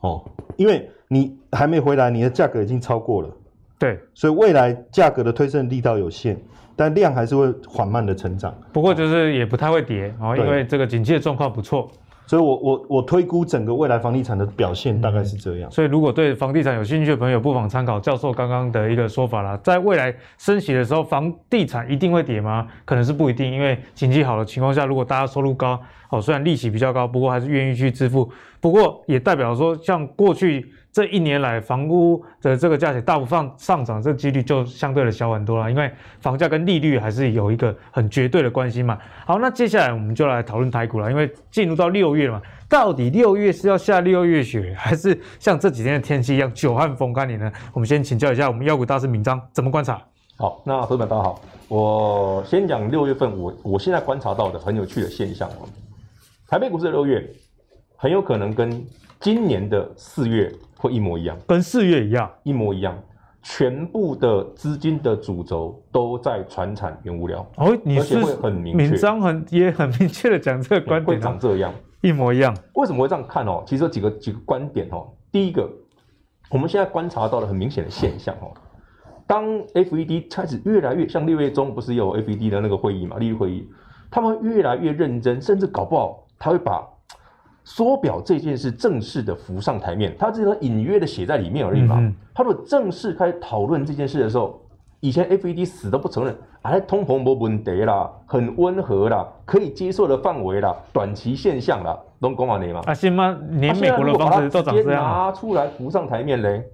[0.00, 3.30] 哦，因为你还没回来，你的价格已经超过了。
[3.78, 6.36] 对，所以未来价格的推升力道有限，
[6.74, 8.52] 但量还是会缓慢的成长。
[8.72, 11.88] 不过就是也不太会跌哦，因为这个景气的状况不错。
[12.28, 15.70] 所以我，我我推估整个未来房地产的表现大概是这样。
[15.70, 19.58] 所以，如果对房地产有兴趣的朋友，不妨参考教授刚刚的一个说法啦。
[19.64, 22.66] 在未来升息的时候，房地产一定会跌吗？
[22.84, 28.30] 可能是不一定，因为经济好的情况下，如果大家收入高，哦，虽然利息比较高，不过还是愿意去支付。
[28.60, 30.72] 不过也代表说，像过去。
[30.90, 35.70] 这一年来，房屋的这个价钱大幅上上涨，这几率就相对的小很多了。
[35.70, 38.98] 因为房价跟利率还是有一个很绝对的关系嘛。
[39.24, 41.08] 好，那接下来我们就来讨论台股了。
[41.08, 47.52] 因为进入到六月了嘛，到底六月是要下六月雪，还是像这几天的天气一样久旱逢甘霖呢？
[47.74, 50.02] 我们先请教一下我们妖股大师明章怎么观察。
[50.36, 55.68] 好，那朋友们大家好，我先讲六月份我我现在观察到的很有趣的现象哦。
[56.48, 57.24] 台北股市的六月
[57.98, 58.82] 很有可能跟
[59.20, 60.50] 今年的四月。
[60.80, 62.96] 会一模一样，跟四月一样，一模一样，
[63.42, 67.44] 全部的资金的主轴都在传产原物料。
[67.56, 72.56] 哦，你是会很明确，闵漳很也很明确的讲这个观点，会长这样，一模一样。
[72.74, 73.64] 为什么会这样看哦？
[73.66, 75.08] 其实有几个几个观点哦。
[75.32, 75.68] 第一个，
[76.48, 78.54] 我们现在观察到了很明显的现象哦。
[79.26, 83.68] 当 FED 开始越来越像六月中不是有 FED 的那个会议嘛，利率会议，
[84.12, 86.88] 他们越来越认真，甚至搞不好他会把。
[87.68, 91.98] 缩表这件事正式的浮上台面，他只是隐约的写在里面而已嘛。
[92.00, 94.58] 嗯、他如果正式开始讨论这件事的时候，
[95.00, 102.80] 以前 FED 死都不承认，哎，通膨没问题啦，很温和啦，可以接受的范围啦，短期现象啦，都讲完你嘛。
[102.86, 103.38] 啊，行吗？
[103.50, 106.64] 连美国的方式都涨这拿出来浮上台面嘞，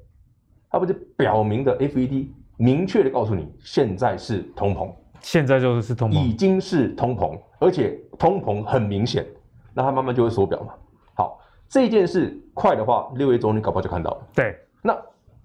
[0.71, 4.89] 他不就表明的 FED 明确的告诉你，现在是通膨，
[5.21, 9.27] 现在就是通膨，已经是通膨，而且通膨很明显，
[9.75, 10.73] 那他慢慢就会缩表嘛。
[11.75, 14.27] 这件事快的话，六月中你搞不好就看到了。
[14.33, 14.97] 对，那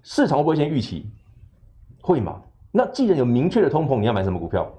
[0.03, 1.07] 市场会不会先预期？
[2.03, 2.39] 会吗？
[2.71, 4.71] 那既然有明确的通膨，你要买什么股票？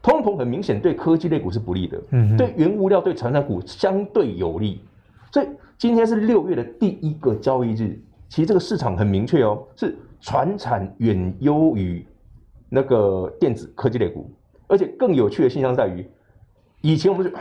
[0.00, 4.80] 通膨很明显对科技类股是不利的，嗯，对原物料、对传产股相对有利。
[5.30, 12.02] 所以今天是六月的第一个交易日，其实这个市场很明确哦，是传产远优于
[12.70, 14.32] 那个电子科技类股，
[14.66, 16.10] 而且更有趣的现象在于，
[16.80, 17.36] 以前我们是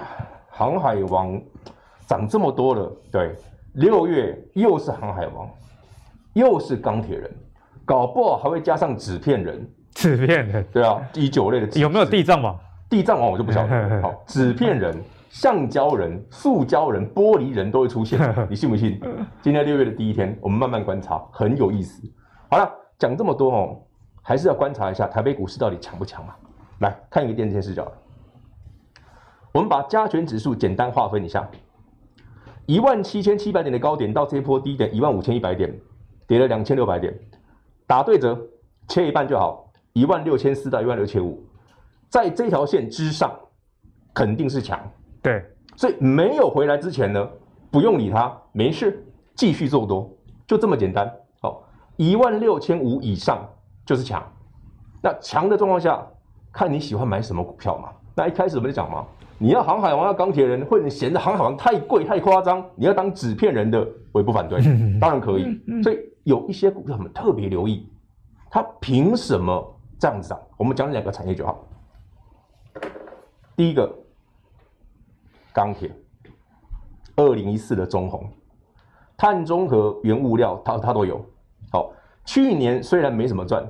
[0.49, 1.41] 航海王。
[2.05, 3.33] 涨这么多了，对，
[3.73, 5.49] 六月又是航海王，
[6.33, 7.31] 又是钢铁人，
[7.85, 12.55] 搞不好还会加上纸片人，纸片人，对啊，第九类的有没有地藏王？
[12.89, 14.01] 地藏王我就不晓得。
[14.01, 14.95] 好，纸片人、
[15.29, 19.01] 橡胶人、塑胶人、玻璃人都会出现， 你信不信？
[19.41, 22.01] 今天六月的第一天，我们慢慢观察，很有意思。
[22.49, 23.81] 好了，讲这么多哦，
[24.21, 26.35] 还是要观察一下台北股市到底强不强嘛？
[26.79, 27.91] 来看一个电视视角，
[29.51, 31.49] 我们把加权指数简单划分一下。
[32.65, 35.73] 一万七千七百点的高点到这一波低点一万五千一百点，
[36.25, 37.13] 跌了两千六百点，
[37.85, 38.39] 打对折，
[38.87, 41.43] 切一半就好，一万六千四到一万六千五，
[42.09, 43.37] 在这条线之上
[44.13, 44.79] 肯定是强，
[45.21, 45.43] 对，
[45.75, 47.27] 所以没有回来之前呢，
[47.69, 50.09] 不用理它，没事，继续做多，
[50.47, 51.11] 就这么简单。
[51.41, 51.63] 好，
[51.97, 53.45] 一万六千五以上
[53.85, 54.23] 就是强，
[55.01, 56.01] 那强的状况下，
[56.51, 57.89] 看你喜欢买什么股票嘛。
[58.15, 59.05] 那一开始我们就讲嘛。
[59.39, 64.61] 你要航海王要钢铁人，或者你嫌着航海王太贵太夸张，你要当纸片人的，我也不反对，
[64.99, 65.59] 当然可以。
[65.83, 67.89] 所以有一些股票我们特别留意，
[68.49, 70.39] 它凭什么这样子涨？
[70.55, 71.67] 我们讲两个产业就好。
[73.57, 73.93] 第一个
[75.51, 75.91] 钢铁，
[77.17, 78.31] 二零一四的中红，
[79.17, 81.23] 碳中和原物料它它都有。
[81.71, 81.91] 好，
[82.23, 83.67] 去年虽然没什么赚，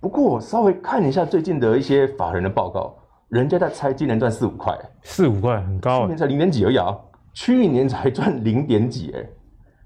[0.00, 2.96] 不过我稍微看一下最近的一些法人的报告。
[3.28, 6.96] 人家在猜今年赚四五块，四五块很高，去年才零点几而已啊！
[7.32, 9.26] 去年才赚零点几哎，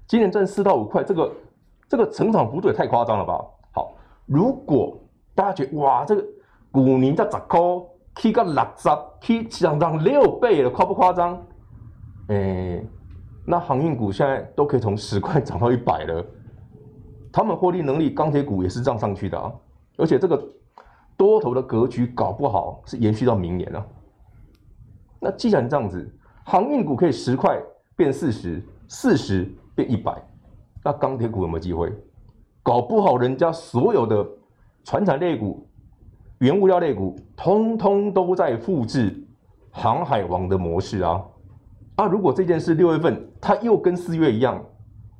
[0.07, 1.31] 今年赚四到五块，这个
[1.87, 3.43] 这个成长幅度也太夸张了吧？
[3.71, 3.95] 好，
[4.27, 4.99] 如果
[5.33, 6.23] 大家觉得哇，这个
[6.69, 7.59] 股年在十块，
[8.17, 8.89] 起个六十，
[9.21, 11.41] 起涨涨六倍了，夸不夸张？
[12.27, 12.83] 哎，
[13.47, 16.23] 那航运股现在都可以从十块涨到一百了，
[17.31, 19.51] 他们获利能力，钢铁股也是这样上去的啊，
[19.97, 20.39] 而且这个。
[21.19, 23.85] 多头的格局搞不好是延续到明年了。
[25.19, 26.09] 那既然这样子，
[26.45, 27.61] 航运股可以十块
[27.97, 30.15] 变四十，四十变一百，
[30.81, 31.91] 那钢铁股有没有机会？
[32.63, 34.25] 搞不好人家所有的
[34.85, 35.67] 船产类股、
[36.37, 39.21] 原物料类股，通通都在复制
[39.71, 41.21] 航海王的模式啊！
[41.95, 44.63] 啊，如果这件事六月份它又跟四月一样，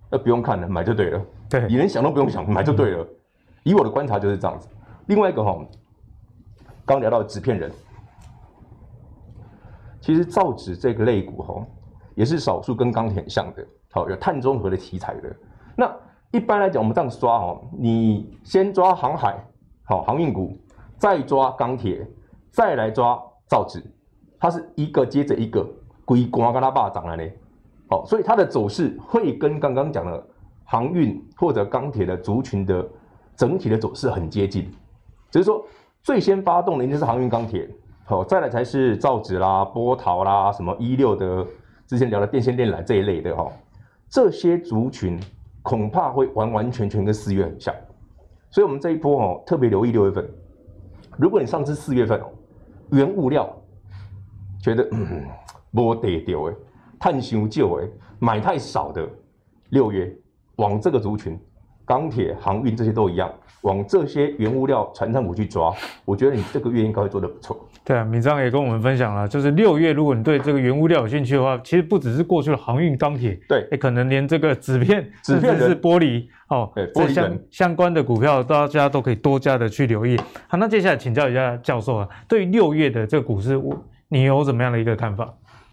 [0.10, 1.22] 那不用看了，买就对了。
[1.50, 3.06] 对，你连想都不用想，买就对了。
[3.64, 4.70] 以我的观察就是这样子。
[5.08, 5.60] 另外一个哈。
[6.90, 7.72] 刚聊到纸片人，
[10.02, 11.64] 其实造纸这个类股哈，
[12.16, 15.36] 也是少数跟钢铁很像的，好，有碳中和的题材的。
[15.76, 15.96] 那
[16.32, 19.38] 一般来讲，我们这样抓哦，你先抓航海，
[19.84, 20.58] 好，航运股，
[20.98, 22.04] 再抓钢铁，
[22.50, 23.84] 再来抓造纸，
[24.40, 25.64] 它是一个接着一个，
[26.06, 27.24] 龟瓜跟它爸涨了呢，
[27.88, 30.28] 好，所以它的走势会跟刚刚讲的
[30.64, 32.84] 航运或者钢铁的族群的
[33.36, 34.68] 整体的走势很接近，
[35.30, 35.64] 只是说
[36.04, 37.70] 最先发动的应该是航运钢铁，
[38.06, 41.46] 好，再来才是造纸啦、波涛啦、什么一六的
[41.88, 43.52] 之前聊的电线电缆这一类的哈，
[44.10, 45.20] 这些族群。
[45.62, 47.76] 恐怕会完完全全跟四月很像，
[48.50, 50.28] 所以我们这一波哦特别留意六月份。
[51.18, 52.32] 如果你上次四月份哦，
[52.92, 53.48] 原物料
[54.64, 55.28] 觉得嗯
[55.70, 56.56] 没得丢哎，
[56.98, 57.88] 碳修旧哎，
[58.20, 59.08] 买太少的
[59.72, 60.12] 六月
[60.56, 61.38] 往这个族群。
[61.90, 63.28] 钢铁、航运这些都一样，
[63.62, 65.74] 往这些原物料、传产股去抓，
[66.06, 67.68] 我觉得你这个月应该会做得不错。
[67.84, 80.16] 对啊，闵漳也跟我们分享了，就是六月，如果你对这个原物料有兴趣的话，其实不只是过去的航运、钢铁，对，也可能连这个纸片、纸片是玻璃哦，对，玻璃相相关的股票，大家都可以多加的去留意。
[80.48, 83.76] 好，那接下来请教一下教授啊，对于六月的这个股市，我
[84.10, 85.28] 你有怎么样的一个看法？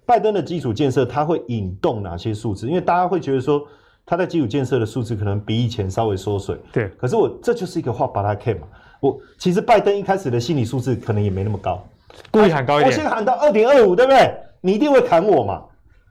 [0.06, 2.66] 拜登的基础建设，它会引动哪些数字？
[2.66, 3.62] 因为大家会觉得说。
[4.06, 6.88] 它在基础建设的数字可能比以前稍微缩水，对。
[6.90, 8.68] 可是我这就是一个画把它看嘛。
[9.00, 11.84] 我其实拜登一开始的心理数字可能也没那么高，
[12.30, 12.86] 故意喊高一点。
[12.86, 14.32] 我先喊到二点二五，对不对？
[14.60, 15.64] 你一定会砍我嘛？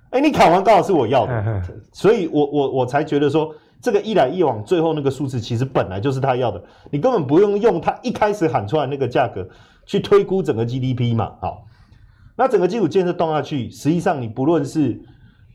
[0.10, 9.48] 哎，你砍完刚好是我要的，所以我我我才觉得说这个一来一往，最后那个数字其实本来就是他要的，你根本不用用他一开始喊出来那个价格
[9.86, 11.32] 去推估整个 GDP 嘛。
[11.40, 11.64] 好，
[12.36, 15.02] 那整个基础建设动下去，实际上你不论是。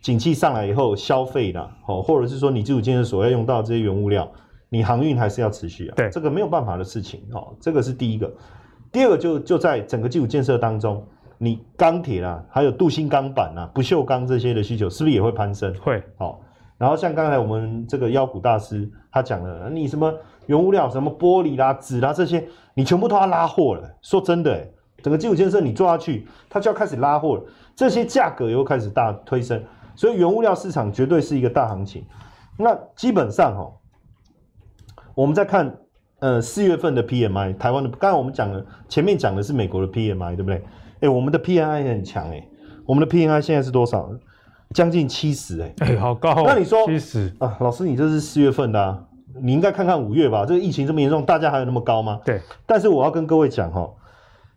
[0.01, 4.27] 景气上来以后，消费啦，哦，或者是说你基础建设所要用到这些原物料，
[4.71, 5.95] 你航运还是要持续啊。
[5.95, 7.55] 对，这个没有办法的事情哦。
[7.61, 8.33] 这个是第一个，
[8.91, 15.75] 第二个就就在整个基础建设当中，你钢铁啦，还有镀锌钢板啊、不锈钢这些的需求，是不是也会攀升？
[15.75, 16.03] 会。
[16.17, 16.39] 哦，
[16.79, 20.11] 然后像刚才我们这个妖股大师他讲了，你什么
[20.47, 23.83] 原物料、什么玻璃啦、纸啦这些，你全部都要拉货了。
[24.01, 24.67] 说真的，
[25.03, 27.43] 整个基础建设你做下去，它就要开始拉货了，
[27.77, 29.63] 这些价格又开始大推升。
[29.95, 32.05] 所以原物料市场绝对是一个大行情。
[32.57, 33.73] 那基本上哈，
[35.15, 35.75] 我们在看
[36.19, 40.63] 呃四月份的 PMI，台湾的刚才我们讲了，前面讲的是美国的 PMI，对不对？
[41.01, 42.47] 哎，我们的 PMI 很强哎，
[42.85, 44.11] 我们的 PMI 现在是多少？
[44.75, 46.45] 将近七十哎，哎，好高哦。
[46.47, 49.03] 那你说七十啊，老师你这是四月份的啊，
[49.43, 50.45] 你应该看看五月吧？
[50.47, 52.21] 这个疫情这么严重，大家还有那么高吗？
[52.25, 52.41] 对。
[52.67, 53.91] 但是我要跟各位讲哈，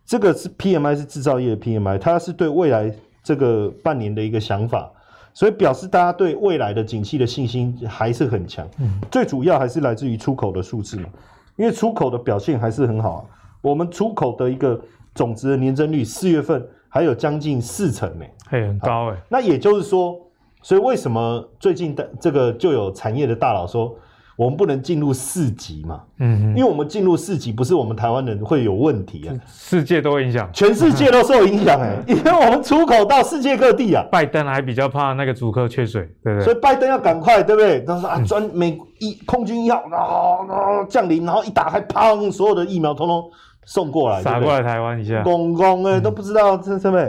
[0.06, 2.93] 这个是 PMI 是制造业的 PMI，它是对未来
[3.24, 4.91] 这个半年的一个想法。
[5.34, 11.10] 所以表示大家对未来的景气的信心还是很强，嗯，最主要还是来自于出口的数字嘛，
[11.56, 13.26] 因为出口的表现还是很好啊。
[13.62, 14.80] 我们出口的一个
[15.15, 19.17] 总值的年增率，四月份还有将近四成呢，嘿，很高哎。
[19.30, 20.19] 那也就是说，
[20.62, 23.96] 所以为什么最近的这个就有产业的大佬说，
[24.36, 26.02] 我们不能进入四级嘛？
[26.19, 34.04] 嗯，因为我们进入四级，不是我们台湾人会有问题啊，世界都会影响，全世界都受影响哎，因为我们出口到世界各地啊。
[34.12, 36.43] 拜登还比较怕那个主客缺水，对不对？
[36.46, 37.82] 所以拜登要赶快，对不对？
[37.82, 43.24] 他说啊，专美一空军一号啊啊降临，然后一打开，砰，所有的疫苗通通
[43.65, 47.00] 送过来，撒过来台湾一下，公公哎都不知道这什么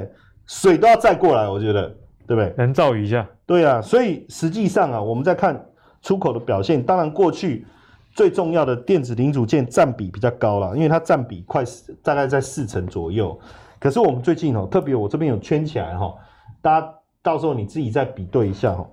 [0.46, 1.88] 水都要再过来，我觉得
[2.26, 2.52] 对不对？
[2.58, 5.58] 人造雨一下，对啊，所以实际上啊，我们在看。
[6.04, 7.66] 出口的表现，当然过去
[8.12, 11.64] 最重要的电子零组件占比比较高了，因为它占比快
[12.02, 13.36] 大概在四成左右。
[13.80, 16.14] 可是我们最近哦，特别我这边有圈起来哈，
[16.60, 18.86] 大家到时候你自己再比对一下哈。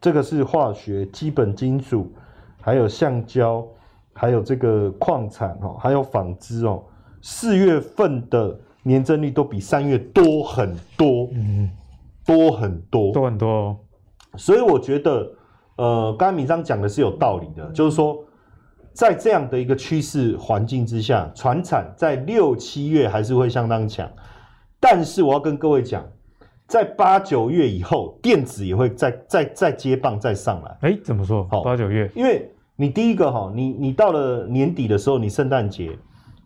[0.00, 2.10] 这个是化学、基本金属，
[2.62, 3.62] 还有橡胶，
[4.14, 6.82] 还有这个矿产哈，还有纺织哦。
[7.20, 11.70] 四月份的年增率都比三月多很多，嗯，
[12.24, 13.76] 多很多，多很多哦。
[14.38, 15.30] 所以我觉得。
[15.76, 18.16] 呃，刚才闵漳讲的是有道理的，就是说，
[18.94, 24.10] 在这样的一个趋势环境之下，传产在六七月还是会相当强，
[24.80, 26.02] 但是我要跟各位讲，
[26.66, 30.78] 在八九月以后，电子也会再再再接棒再上来。
[30.80, 31.46] 哎，怎么说？
[31.50, 35.98] 好，八九月，因为你第一个哈，你你到了年底的时候，你圣诞节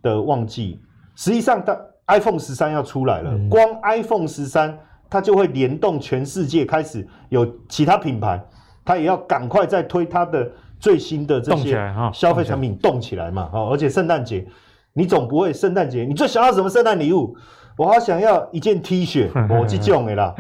[0.03, 0.81] 的旺季，
[1.15, 4.77] 实际上它 iPhone 十三要出来了，嗯、光 iPhone 十三
[5.09, 8.45] 它就会联动全世界，开始有其他品牌。
[8.91, 10.51] 他也要赶快再推他的
[10.81, 11.79] 最新的这些
[12.13, 14.45] 消费产品动起来嘛，哦，而且圣诞节，
[14.95, 17.37] 你总不会圣诞节你最想要什么圣诞礼物？
[17.77, 20.35] 我好想要一件 T 恤， 我这种的啦，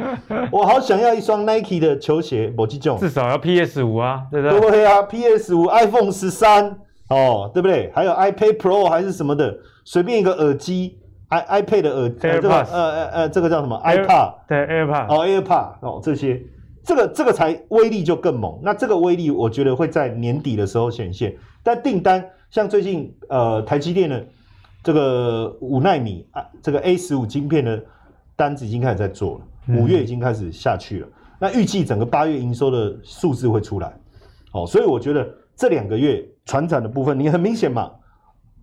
[0.50, 4.70] 我好想要一双 Nike 的球鞋，我这种，至少要 PS 五啊，对不对？
[4.70, 6.76] 对啊，PS 五，iPhone 十三，
[7.08, 7.92] 哦，对不对？
[7.94, 16.42] 还有 iPad Pro 还是什么的，随便一个耳机，i iPad 的耳，呃，这个呃呃呃，这个叫什么？iPad，对，AirPod，哦，AirPod，哦，这些。
[16.84, 18.58] 这个这个才威力就更猛。
[18.62, 21.36] 那这个威力，我觉得会在年底的时候显现。
[21.62, 24.26] 但订单像最近呃台积电的
[24.82, 27.82] 这个五纳米啊，这个 A 十五晶片的
[28.34, 31.06] 单子已经开始在做了，五月已经开始下去了。
[31.06, 33.94] 嗯、那预计整个八月营收的数字会出来。
[34.52, 37.92] 哦，所以我觉得这两个月船产的部分，你很明显嘛，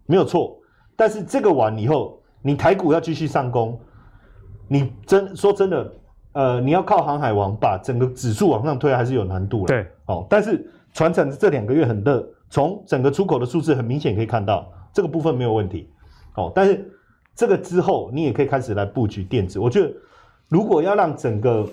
[0.05, 0.57] 没有错。
[0.95, 3.79] 但是这个完以后，你台股要继续上攻，
[4.67, 5.93] 你真说真的，
[6.37, 9.73] 呃，你要靠航海王把整个指数往上推，还是有难度的。
[9.73, 15.89] 对，哦，但是船产这两个月很热，从整个出口的数字很明显可以看到，这个部分没有问题。
[16.35, 16.87] 哦，但是
[17.35, 19.57] 这个之后，你也可以开始来布局电子。
[19.57, 19.91] 我觉得，
[20.47, 21.67] 如果要让整个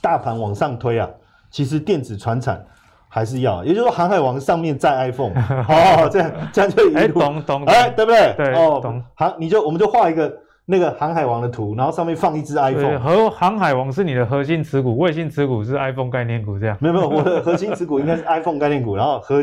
[0.00, 1.10] 大盘往上推啊，
[1.50, 2.64] 其实电子船产。
[3.10, 5.32] 还是要，也就是说，航海王上面载 iPhone，
[5.66, 8.34] 哦，这样这样就一路，哎，懂懂，哎，对不对？
[8.36, 9.02] 对，哦，懂。
[9.14, 10.30] 好，你就我们就画一个
[10.70, 13.00] 那个航海王的图，然后上面放一只 iPhone。
[13.00, 16.76] 和航海王是你的核心持股，卫星持股是 iPhone 概念股，这样。
[16.78, 19.42] 没有没有，我的核心持股应该是 iPhone 概念股，然后核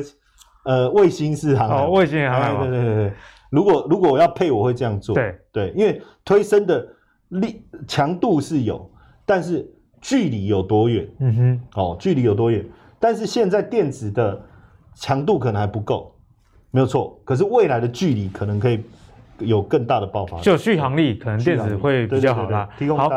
[0.66, 1.86] 呃卫星是航海王。
[1.86, 2.70] 哦，卫星航海王。
[2.70, 3.14] 对对对对，
[3.50, 5.16] 如果如果我要配，我会这样做。
[5.16, 6.88] 对对，因为推升的
[7.30, 8.88] 力强度是有，
[9.26, 9.68] 但是
[10.00, 11.08] 距离有多远？
[11.20, 12.64] 嗯哼，哦，距离有多远？
[13.00, 14.40] 但是现在电子的
[14.94, 16.16] 强度可能还不够，
[16.70, 17.20] 没有错。
[17.26, 18.84] 可是未来的距离可能可以
[19.40, 22.68] 有更大的爆发，就续航力可能电子会比较好啦。
[22.96, 23.10] 好，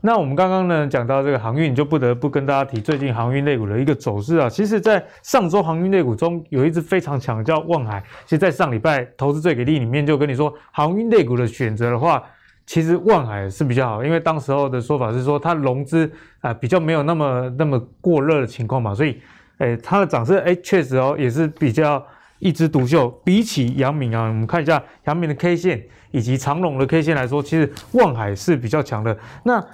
[0.00, 4.48] 那我们刚刚呢讲到这个航运，就不得不跟大家提最近航运类股的一个走势啊。
[4.48, 8.02] 其实，在上周航运类股中有一只非常强，叫望海。
[8.24, 12.22] 其实，在上礼拜投资最给力里面就跟你说，航运类股的选择的话，
[12.66, 16.06] 其实望海是比较好，因为当时候的说法是说它融资
[16.40, 19.20] 啊、呃、比较没有那么那么过热的情况嘛，所以，
[19.58, 22.04] 诶它的涨势诶确实哦也是比较
[22.40, 23.08] 一枝独秀。
[23.24, 29.16] 比起阳明啊，我们看一下阳明的 K 线以及长荣的 K 线来说，其实望海是比较强的。
[29.44, 29.64] 那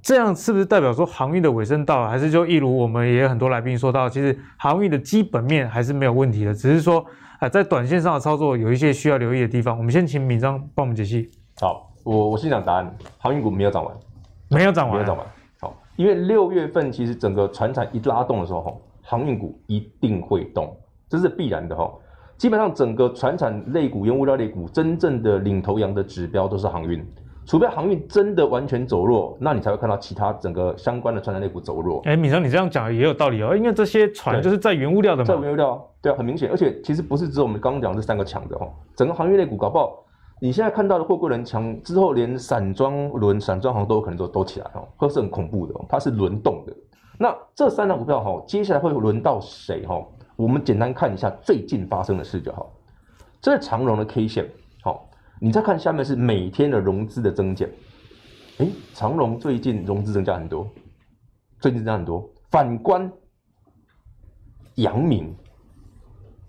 [0.00, 2.08] 这样是不是代表说航运的尾声到了？
[2.08, 7.04] 还是就一如我们也有很多来宾说到，其实航运的基本面还是没有问题的，只是说
[7.40, 9.76] 啊在短线上的操作有一些需要留意的地方。
[9.76, 11.28] 我们先请敏章帮我们解析。
[11.60, 11.88] 好。
[12.04, 13.94] 我我先讲答案，航运股没有涨完，
[14.48, 15.24] 没有涨完，没有涨完。
[15.60, 20.76] 好，因为六月份其实整个船产一拉动的时候，航运股一定会动，
[21.08, 21.88] 这是必然的哈。
[22.42, 27.00] 基本上整个船产类股、原物料类股，真正的领头羊的指标都是航运，
[27.46, 32.00] 除非航运真的完全走弱，那你才会看到其他整个相关的船产类股走弱。
[32.02, 40.04] 哎，米生，你这样讲也有道理哦，因为这些船就是在原物料的嘛，在原物料，对啊，很明显，而且其实不是只有我们刚刚讲这三个强的哦，整个航运类股搞不好。
[40.40, 46.74] 你现在看到的货柜轮强之后，连散装轮、散装航都有可能都都起来哦，会是很恐怖的哦，它是轮动的。
[47.20, 50.04] 那这三档股票哈，接下来会轮到谁哈？
[50.42, 52.72] 我们简单看一下最近发生的事就好。
[53.40, 54.50] 这是长荣的 K 线，
[54.82, 55.08] 好，
[55.40, 57.70] 你再看下面是每天的融资的增减。
[58.58, 60.68] 诶，长荣最近融资增加很多，
[61.60, 62.28] 最近增加很多。
[62.50, 63.08] 反观
[64.74, 65.32] 阳明，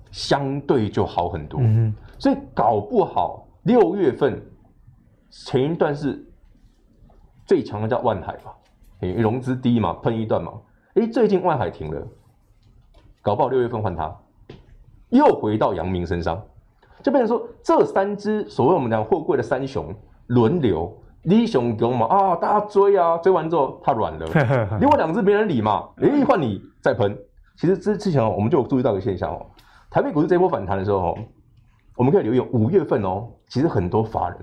[0.09, 1.61] 相对就好很多。
[1.61, 3.47] 嗯，所以搞不好。
[3.61, 4.43] 六月份
[5.29, 6.19] 前一段是
[7.45, 8.55] 最强的，叫万海吧，
[9.01, 10.51] 诶，融资低嘛，喷一段嘛，
[10.95, 12.07] 诶，最近万海停了，
[13.23, 14.15] 搞不好六月份换它，
[15.09, 16.39] 又回到阳明身上，
[17.01, 19.91] 就变成说这三只所谓我们讲货柜的三雄
[20.27, 24.27] 轮流，一雄给我们啊，大家追啊，追完之后它软了，
[24.79, 27.17] 另外两只没人理嘛，诶，换你再喷，
[27.57, 29.45] 其实之之前哦，我们就有注意到一个现象哦，
[29.89, 31.17] 台北股市这波反弹的时候哦。
[31.95, 34.39] 我们可以留意五月份哦，其实很多法人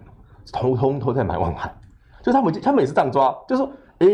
[0.53, 1.75] 通通都在买万海，
[2.23, 4.07] 就他们他们也是这样抓，就是说，哎，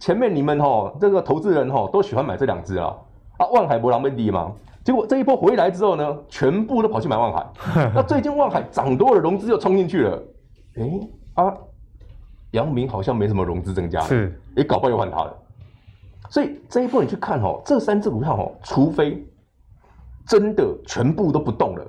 [0.00, 2.92] 前面你们哦，这个投资人哦都喜欢买这两只啊，
[3.40, 4.52] 啊，万海博朗被低嘛，
[4.84, 7.46] 结果这一波回来之后呢，全部都跑去买万海，
[7.96, 10.22] 那最近万海涨多了，融资又冲进去了，
[10.76, 11.56] 哎啊，
[12.50, 15.34] 阳明好像没什么融资增加，是，哎，搞不好又换他了，
[16.28, 19.26] 所以这一波你去看哦，这三只股票哦，除非
[20.26, 21.86] 真的全部都不动了。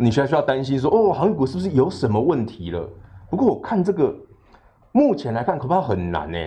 [0.00, 2.88] 你需要需要担心说哦，航运股是不是有什么问题了？
[3.30, 4.12] 不过我看这个，
[4.90, 6.38] 目前来看恐怕很难呢。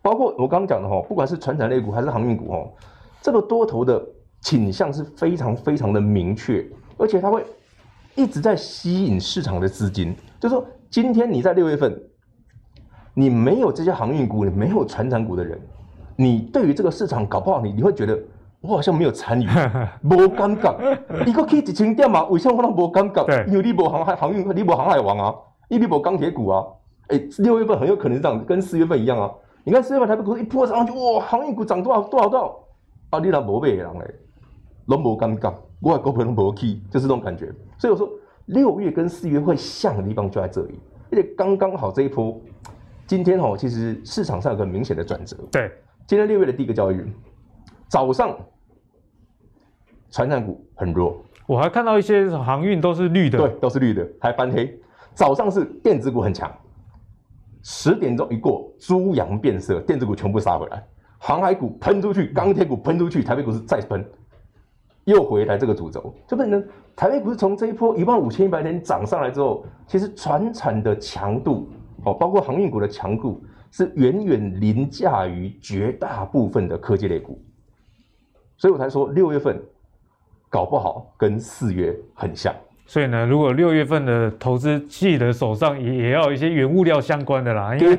[0.00, 2.58] 包括我刚刚讲的哈，不管是船产类股还是航运股哈，
[3.20, 4.04] 这个多头的
[4.40, 6.66] 倾向是非常非常的明确，
[6.96, 7.44] 而且它会
[8.14, 10.14] 一直在吸引市场的资金。
[10.40, 12.00] 就是说，今天你在六月份，
[13.14, 15.60] 你没有这些航运股，你没有船产股的人，
[16.16, 18.18] 你对于这个市场搞不好你你会觉得。
[18.60, 19.46] 我好像没有参与，
[20.02, 20.74] 无尴尬。
[21.24, 22.24] 你个去一千点嘛？
[22.24, 23.46] 为什么我都无尴尬？
[23.46, 25.32] 因为你无航海航运，你无航海王啊，
[25.68, 26.64] 因为你无钢铁股啊。
[27.06, 29.30] 哎、欸，六月份很有可能是这样，跟四月份一样啊。
[29.62, 32.52] 你看四月份台北股市一波上去，哇，航运股涨多少多少多少
[33.10, 33.18] 啊！
[33.18, 34.14] 你那无买的人嘞，
[34.86, 37.52] 拢无感觉，我的股票拢无去，就是这种感觉。
[37.78, 38.08] 所以我说
[38.46, 40.78] 六月跟四月会像的地方就在这里，
[41.10, 42.40] 而且刚刚好这一波，
[43.06, 45.36] 今天哦，其实市场上有个明显的转折。
[45.50, 45.70] 对。
[46.06, 47.06] 今天六月的第一个交易日，
[47.86, 48.34] 早上，
[50.10, 54.74] 传产股很弱，我还看到一些航运都是绿的，对，都是绿的，还翻黑。
[55.12, 56.50] 早上是电子股很强，
[57.62, 60.82] 十点钟一过，猪羊变色，电子股全部杀回来，
[61.18, 64.04] 航海股喷出去，钢铁股喷出去，台北股市再喷。
[65.04, 66.62] 又回来这个主轴，就变成
[66.94, 71.70] 台北股市从这一波一万五千一百点涨上来之后，其实传产的强度
[72.04, 77.42] 哦，包括航运股的强度是远远凌驾于绝大部分的科技类股，
[78.58, 79.58] 所以我才说六月份
[80.50, 82.54] 搞不好跟四月很像。
[82.88, 87.94] 所以呢，如果六月份的投资记得手上也也要有一些原物料相关的啦，因为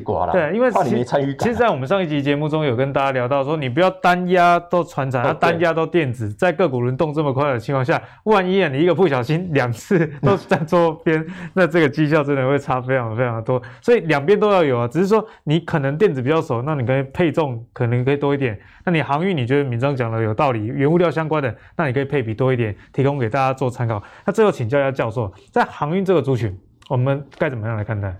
[0.00, 0.32] 挂啦。
[0.32, 1.04] 对，因为其实
[1.38, 13.62] 其实，在我们上一集节目中有跟大家聊到说，你不要单压都船产，要单压都电子，在个股轮动这么快的情况下，万一啊你一个不小心两次都站错边，那这个绩效真的会差非常非常的多。
[13.80, 18.58] 所以两边都要有啊，只是说你可能电子比较熟，那你可以配重可能可以多一点。
[18.84, 24.02] 那你航运你觉得明章讲的有道理，原物料相关的，那你可以配比多一点，提供给大家做参考。
[24.24, 26.58] 那最后请教一下教授，在航运这个族群，
[26.88, 28.14] 我们该怎么样来看待？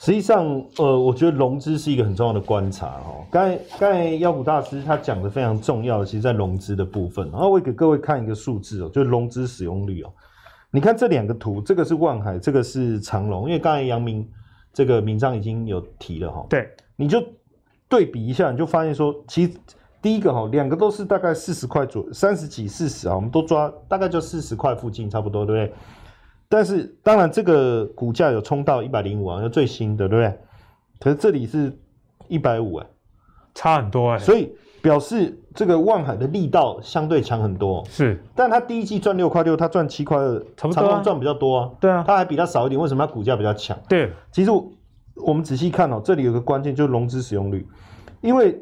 [0.00, 3.16] 实际上，呃，我觉得融资是一个很重要的观察哈。
[3.32, 7.28] 刚才刚才妖股大师他讲的非常重要的，其实在融资的部分。
[7.32, 10.12] 然后我给各位看一个数字哦，就是融资使用率哦。
[10.70, 13.46] 你看这两个图，这个是万海，这个是长隆。
[13.46, 14.24] 因为刚才阳明
[14.72, 16.46] 这个明章已经有提了哈。
[16.48, 17.20] 对，你就
[17.88, 19.52] 对比一下，你就发现说，其实
[20.00, 25.76] 第一个哈，两个都是大概四十块左右，三十几、四十啊，我们都抓大概就四十块附近，差不多，对不对？
[26.48, 30.38] 但是当然，这个股价有冲到一百零五啊，最新的，对不对？
[31.00, 31.76] 可是这里是
[32.28, 32.86] 一百五，哎，
[33.54, 34.24] 差很多哎、欸。
[34.24, 37.84] 所以表示这个望海的力道相对强很多。
[37.90, 41.70] 是，但它第一季赚六块六，它赚七块二，长荣赚比较多啊。
[41.80, 43.76] 对啊，它还比它少一点，为什么它股价比较强？
[43.88, 44.50] 对，其实
[45.16, 47.66] 我们仔细看哦，这里有个关键就是融资使用率，
[48.20, 48.56] 因为。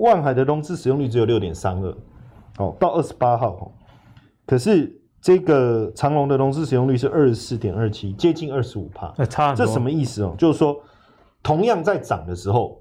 [0.00, 1.94] 万海的融资使用率只有六点三二，
[2.58, 3.70] 哦，到二十八号哦，
[4.46, 10.34] 可是这个长隆的融资使用率是二十四点二七，接近二十五趴，差这什么意思哦？
[10.38, 10.80] 就是说，
[11.42, 12.80] 同样在涨的时候，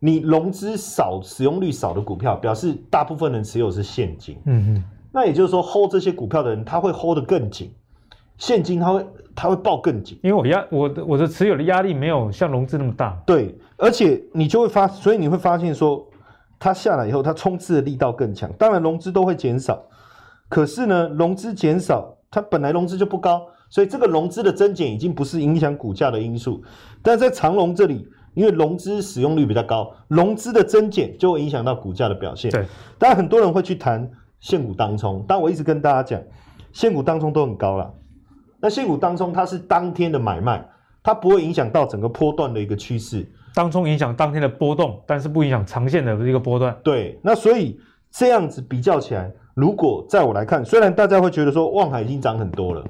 [0.00, 7.72] 你融资少、使用率少的股票，表示大部分人持有是现金，嗯嗯，那也就是说，hold 这些股票的人，他会 hold 得更紧，
[8.36, 16.04] 现金他会他会抱更紧，因为我压我的我的持有的压力没有像融资那么大，对，而且你就会发，所以你会发现说。
[16.62, 18.48] 它下来以后，它冲刺的力道更强。
[18.52, 19.84] 当然，融资都会减少，
[20.48, 26.62] 可是呢，融资减少，它本来融资就不高，所以这个融资的增减已经不是影响股价的因素。
[27.02, 32.48] 但在长荣这里，因为融资使用率比较高，融资的增减就会影响到股价的表现。
[32.52, 32.64] 对，
[32.96, 34.08] 当然很多人会去谈
[34.38, 36.22] 现股当冲，但我一直跟大家讲，
[36.72, 37.92] 现股当冲都很高了。
[38.60, 40.64] 那现股当冲它是当天的买卖，
[41.02, 43.28] 它不会影响到整个波段的一个趋势。
[43.54, 46.74] 当中影响当天的波动，但是不影响长线的一个波段。
[46.82, 47.78] 对，那所以
[48.10, 52.82] 这样子比较起来，如果在我来看，虽然大家会觉得说望海已经涨很多了，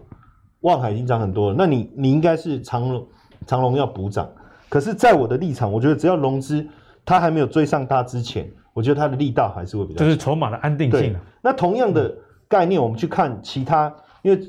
[0.61, 3.07] 望海已经涨很多了，那你你应该是长龙
[3.47, 4.29] 长龙要补涨。
[4.69, 6.65] 可是，在我的立场，我觉得只要融资
[7.05, 9.99] 它还没有追上它之前，我觉得它的力道还是会比较。
[9.99, 11.17] 就是筹码的安定性。
[11.43, 12.15] 那同样的
[12.49, 14.41] 概念，我们去看其他，嗯、因为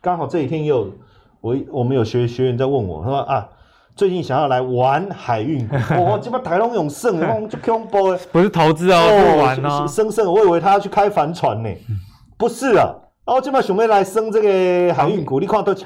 [0.00, 0.90] 刚好这几天也有
[1.40, 3.48] 我我们有学学员在问我，他说啊。
[3.96, 5.68] 最近想要来玩海运，
[5.98, 11.68] 我 这边台龙永胜，然后就恐怖不是投资哦，不玩哦，生生，我以为他要去开帆船呢，
[12.38, 12.94] 不是啊，
[13.26, 15.84] 然后这边准备来升这个海运股，你看都是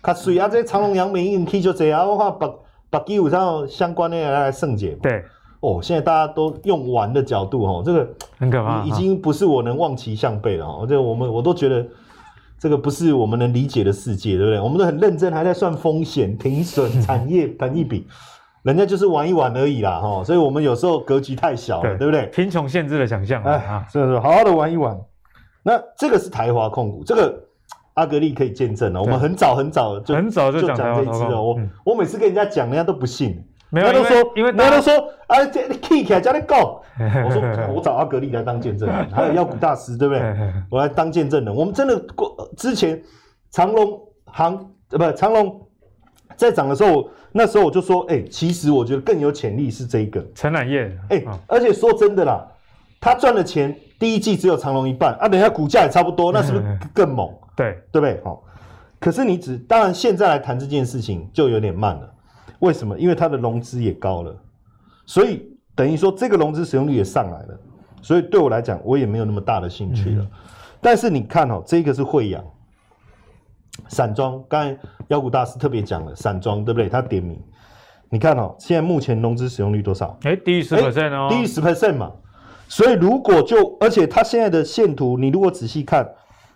[0.00, 2.50] 卡水啊，这长隆、阳明运气就这啊，我看把
[2.88, 4.96] 把基本上相关的来胜解。
[5.02, 5.22] 对，
[5.60, 11.84] 哦，现在大家都用玩的角度哦，这个很可怕，已经不是我能望其项背了哦，这个我们我都觉得。
[12.62, 14.60] 这个不是我们能理解的世界，对不对？
[14.60, 18.06] 我们都很认真，还在算风险、停损、产业、本益比，
[18.62, 20.22] 人家就是玩一玩而已啦，哈。
[20.22, 22.26] 所以我们有时候格局太小了，对，对不对？
[22.26, 24.96] 贫穷限制了想象，哎，啊，是是，好好的玩一玩。
[25.64, 27.36] 那这个是台华控股，这个
[27.94, 29.02] 阿格力可以见证了。
[29.02, 31.42] 我们很早很早就很早就讲这一支了。
[31.42, 33.44] 我我每次跟人家讲，人家都不信。
[33.72, 34.92] 没有，都说，因为大家都说，
[35.28, 36.58] 啊，这你 key 起来叫你讲。
[36.58, 37.42] 我说，
[37.74, 40.22] 我找阿格力来当见证人，还有妖股大师，对不对？
[40.70, 41.54] 我来当见证人。
[41.54, 43.02] 我们真的过之前
[43.50, 44.52] 长隆行，
[44.90, 45.58] 呃，不，长隆
[46.36, 50.94] 在涨的时候，那时候我就说，哎，其实我觉得更有潜力是这一个承揽业。
[51.08, 52.46] 哎，而且说真的啦，
[53.00, 57.26] 他赚的钱第一季只有长隆一半啊，等一下股价也差不多，那是不是 更猛？
[57.56, 58.20] 对，对不对？
[58.22, 58.42] 好，
[59.00, 62.11] 可是你只当然现在来谈这件事情就有点慢了。
[62.62, 62.96] 为什么？
[62.96, 64.34] 因为它的融资也高了，
[65.04, 67.60] 所以等于说这个融资使用率也上来了，
[68.00, 70.22] 所以对我来讲，我也没有那么大的兴趣了。
[70.22, 70.30] 嗯、
[70.80, 72.44] 但是你看哦，这个是惠阳
[73.88, 76.88] 散装，刚才妖股大师特别讲了散装，对不对？
[76.88, 77.36] 他点名
[78.08, 80.16] 你看哦，现在目前融资使用率多少？
[80.22, 82.12] 哎，低于十 percent 哦，低于十 percent 嘛。
[82.68, 86.08] 所以如果就，而且它现在的线图，你如果仔细看，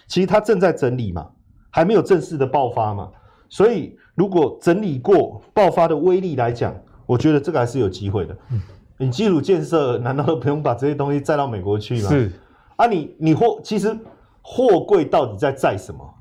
[0.07, 1.29] 其实它正在整理嘛，
[1.71, 3.11] 还没有正式的爆发嘛。
[3.49, 6.75] 所以如果整理过爆发的威力来讲，
[7.07, 8.37] 我觉得这个还是有机会的。
[8.51, 8.61] 嗯，
[8.99, 12.09] 你基础建设难道都不用把这些东西载到美国去吗？
[12.09, 12.33] 是
[12.77, 13.97] 啊你，你你货其实
[14.43, 16.15] 货柜到底在载什么？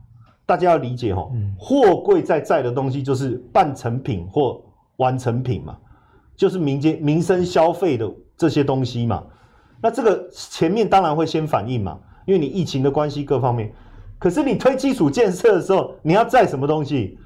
[0.45, 4.61] 大家要理解哦，货柜在载的东西就是半成品或
[4.97, 5.75] 完成品嘛，
[6.35, 9.23] 就是民间民生消费的这些东西嘛。
[9.81, 13.73] 那这个前面当然会先反应嘛，因为你疫情的关系各方面。
[14.17, 17.17] 可是你推基础建设的时候，你要载什么东西？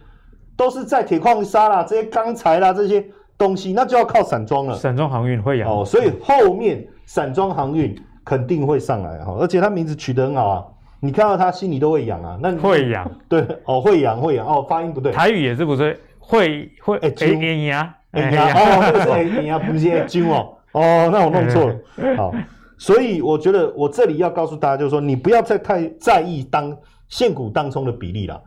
[0.58, 3.06] 都是载铁矿砂啦、这些钢材啦这些
[3.38, 4.76] 东西，那就要靠散装了。
[4.76, 10.66] 散装航运会养哦，所以后面散装航运肯定会上来哈，而且它名字取得很好啊。
[11.00, 14.46] 你看到它心里都会痒啊，那会痒， 对哦，会痒会痒。
[14.46, 21.76] 哦，发音不对，台语也是不对，会会哎，眼牙眼牙哦，那个是眼牙不是眼睛哦，哦，那我弄错了，
[22.18, 22.34] 好，
[22.80, 26.76] 所以我觉得我这里要告诉大家，就是说你不要再太在意当
[27.10, 28.42] 现股当冲的比例了，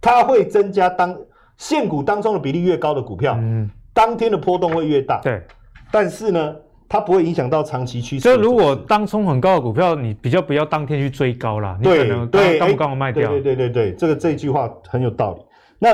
[0.00, 1.18] 它会增加当
[1.56, 5.42] 现股当冲的比例越高的股票，嗯，当天的波动会越大，对，
[5.90, 6.54] 但是呢。
[6.90, 8.22] 它不会影响到长期趋势。
[8.22, 11.78] 所以如果当冲很高的股票，你比较不要当天去追高啦。
[11.82, 13.28] 对你可能对，刚刚好卖掉。
[13.28, 15.42] 对对对对，这个这句话很有道理。
[15.78, 15.90] 那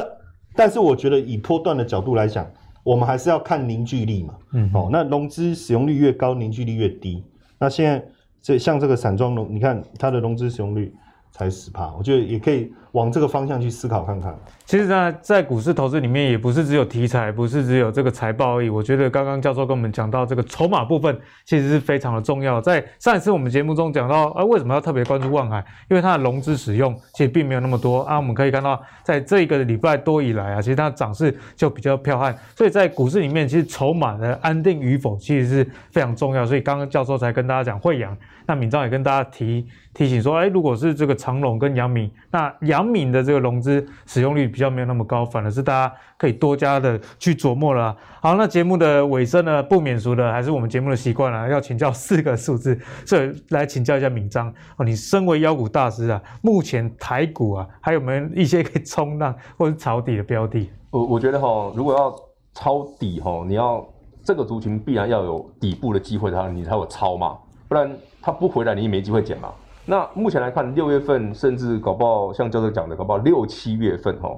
[0.55, 2.47] 但是我觉得以波段的角度来讲，
[2.85, 4.35] 我们还是要看凝聚力嘛。
[4.53, 4.71] 嗯。
[4.73, 7.25] 哦，那融资使用率越高，凝聚力越低。
[7.59, 8.05] 那现在
[8.41, 10.95] 这像这个散装融，你看它的融资使用率
[11.37, 14.32] 才十趴，我觉得也可以往这个方向去思考看看。
[14.64, 18.70] 其实呢，在股市投资里面，也不是只有题材，不是只有这个财报而已。
[18.70, 22.61] 我觉得刚刚教授跟我们讲到这个筹码部分，其实是非常的重要。
[22.61, 25.59] 在上一次我们节目中讲到，啊，为什么要特别关注万海？
[25.91, 28.16] 因为它的融资使用其实并没有那么多啊。
[28.16, 32.32] 我们可以看到，在这一个礼拜多以来啊，其实它的涨势就比较彪悍。
[32.57, 36.47] 所以在股市里面，其实筹码的安定与否，其实是非常重要。
[36.47, 38.16] 所以刚刚教授才跟大家讲慧洋，
[38.47, 45.25] 那敏章也跟大家提提醒说，哎，如果是这个长龙跟阳明，那阳明的这个融资使用率比较没有那么高。
[45.25, 47.97] 反而是大家可以多加的去琢磨了。
[48.21, 54.85] 好，那节目的尾声呢，不免俗的还是我们节目的习惯了，要请教四个数字，所以来请教一下敏章哦。
[54.85, 60.71] 你身为妖股大师啊，目前台股啊，还有没有一些可以冲浪或者抄底的标的？
[60.91, 62.15] 我我觉得哈，如果要
[62.53, 63.85] 抄底哈，你要
[64.23, 67.37] 这个族群必然要有底部的机会的话，你才有抄嘛，
[67.75, 67.91] 不然
[68.22, 69.53] 他不回来，你也没机会捡嘛。
[69.85, 74.31] 那目前来看，六月份甚至搞不好像教授讲的，搞不好六七月份哈。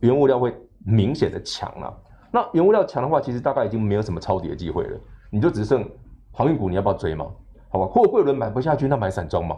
[0.00, 1.90] 原物料会明显的强了，
[2.30, 5.88] 那原物料强的话，其实大概已经没有什么抄底的机会了，你就只剩
[6.32, 7.28] 航运股，你要不要追嘛？
[7.70, 9.56] 好吧，货柜轮买不下去，那买散装嘛，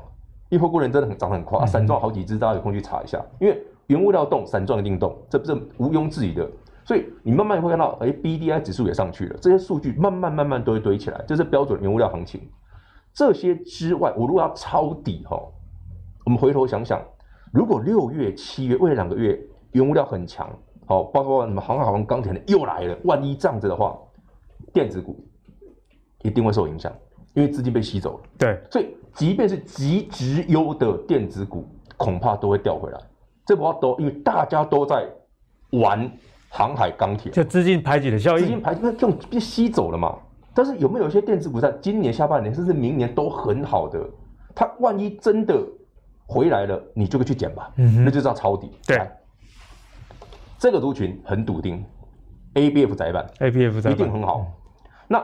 [0.49, 6.49] 因为货柜轮真的很涨很快，啊，散装好几只，大家有空去查一下，因为原物料动，散装一定动，这不是毋庸置疑的，
[6.85, 12.41] 所以你慢慢会看到，哎，BDI 指数也上去了，这些数据慢慢慢慢都会堆起来，这是标准原物料行情。
[13.15, 15.41] 这些之外，我如果要抄底哈，
[16.27, 17.01] 我们回头想想，
[17.53, 19.41] 如果六月、七月未来两个月。
[19.75, 20.49] 原物料很强，
[20.87, 22.97] 好，包括什么航海王、钢铁的又来了。
[23.03, 23.99] 万一这样子的话，
[24.73, 25.19] 电子股
[26.23, 26.93] 一定会受影响，
[27.33, 28.25] 因为资金被吸走了。
[28.39, 33.01] 对，所以即便是极值优的电子股，恐怕都会掉回来。
[33.45, 35.09] 这不要都，因为大家都在
[35.73, 36.09] 玩
[36.51, 38.45] 航海、钢铁，就资金排挤的效应。
[38.45, 38.81] 资金排挤，
[39.29, 40.17] 被吸走了嘛？
[40.55, 44.01] 但是有没有一些电子股在今年下半年甚至明年都很好的？
[44.55, 45.61] 它万一真的
[46.27, 47.71] 回来了，你就可以去捡吧。
[47.77, 48.71] 嗯，那就叫抄底。
[48.87, 49.01] 对。
[50.57, 51.85] 这个族群很笃定
[52.55, 54.47] ，ABF 窄板，ABF 窄板一定很好。
[55.09, 55.23] 那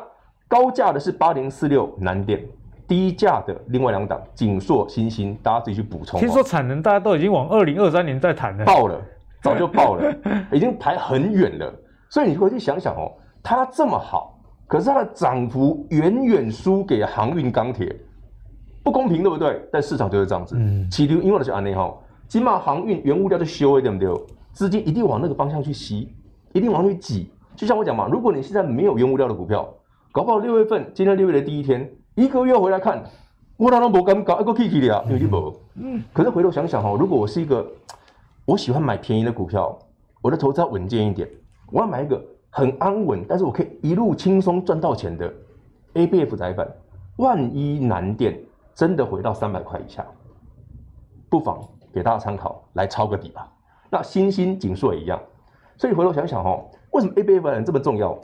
[0.49, 2.45] 高价的是八零四六南电，
[2.89, 6.19] 低价的另外两档景硕、新兴，大家自己去补充。
[6.21, 9.01] 听说产能大家都已经往二零二三年在谈了，爆了，
[9.41, 10.13] 早就爆了，
[10.53, 11.73] 已经排很远了。
[12.11, 13.13] 所以你回去想想哦，
[13.43, 14.40] 它这么好，
[14.71, 17.93] 可是它的涨幅远远输给航运钢铁，
[18.85, 19.61] 不公平，对不对？
[19.73, 20.55] 但市场就是这样子。
[20.57, 21.93] 嗯，其实因为的是安内哈，
[22.29, 24.27] 起码航运原物料就修一点对不对？
[24.53, 26.15] 资金一定往那个方向去吸，
[26.53, 27.29] 一定往那去挤。
[27.57, 29.69] 就像我讲嘛，如果你现在没有原物料的股票，
[30.13, 33.03] 搞不好六月份，今天六月的第一天，一个月回来看，
[33.57, 35.61] 我当然不敢搞一个 K K 的啊，因为没。
[35.81, 36.01] 嗯。
[36.13, 37.67] 可是回头想想哈，如果我是一个，
[38.45, 39.77] 我喜欢买便宜的股票，
[40.23, 41.29] 我的投资要稳健一点，
[41.73, 45.33] 我要买一个很安稳，但是我可以一路轻松赚到钱的
[45.95, 46.69] A B F 窄板。
[47.17, 48.39] 万一南电
[48.75, 50.05] 真的回到三百块以下，
[51.29, 51.61] 不妨
[51.93, 53.47] 给大家参考，来抄个底吧。
[53.91, 55.21] 那新兴景硕也一样，
[55.77, 58.19] 所以回头想想哦，为什么 ABF 载板这么重要？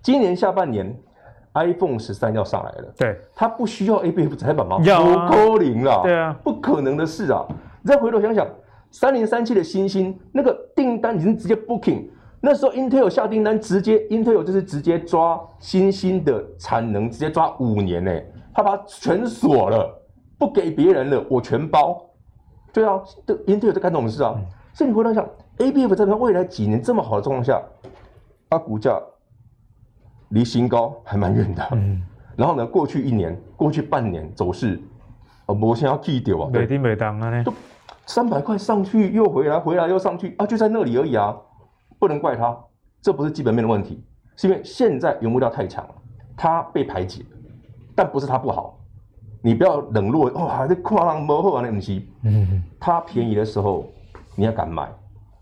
[0.00, 0.96] 今年下半年
[1.54, 4.78] iPhone 十三要上来了，对，它不需要 ABF 窄板吗？
[4.84, 7.44] 要啊，不可能啦，对啊，不可能的事啊！
[7.82, 8.46] 你再回头想想，
[8.92, 12.04] 三零三七的新兴那个订单已经直接 booking，
[12.44, 18.10] 那时候 Intel 下订单，直接 Intel 就是直接抓新兴的产能，直接抓五年呢，
[18.52, 19.88] 他把它全锁了，
[20.36, 22.04] 不给别人了，我全包。
[22.72, 24.34] 对啊，这 Intel 在干这种事啊。
[24.74, 25.24] 所以你回头想
[25.58, 27.62] ，ABF 在它未来几年这么好的状况下，
[28.50, 29.00] 它股价
[30.30, 31.68] 离新高还蛮远的。
[31.70, 32.02] 嗯。
[32.34, 34.80] 然后呢，过去一年、过去半年走势，
[35.46, 37.54] 啊，我先要 key 掉啊，没跌没当啊呢，都
[38.04, 41.36] 三百块上去又回来，回来又上去啊，就在那里而已啊。
[42.02, 42.58] 不能怪他，
[43.00, 45.94] 这不是基本面的问题，是因为现在原物料太强了，
[46.36, 47.24] 它被排挤，
[47.94, 48.76] 但不是它不好，
[49.40, 53.86] 你不要冷落哦，还在夸张模糊啊那东西，嗯，它便宜的时候
[54.34, 54.90] 你要敢买，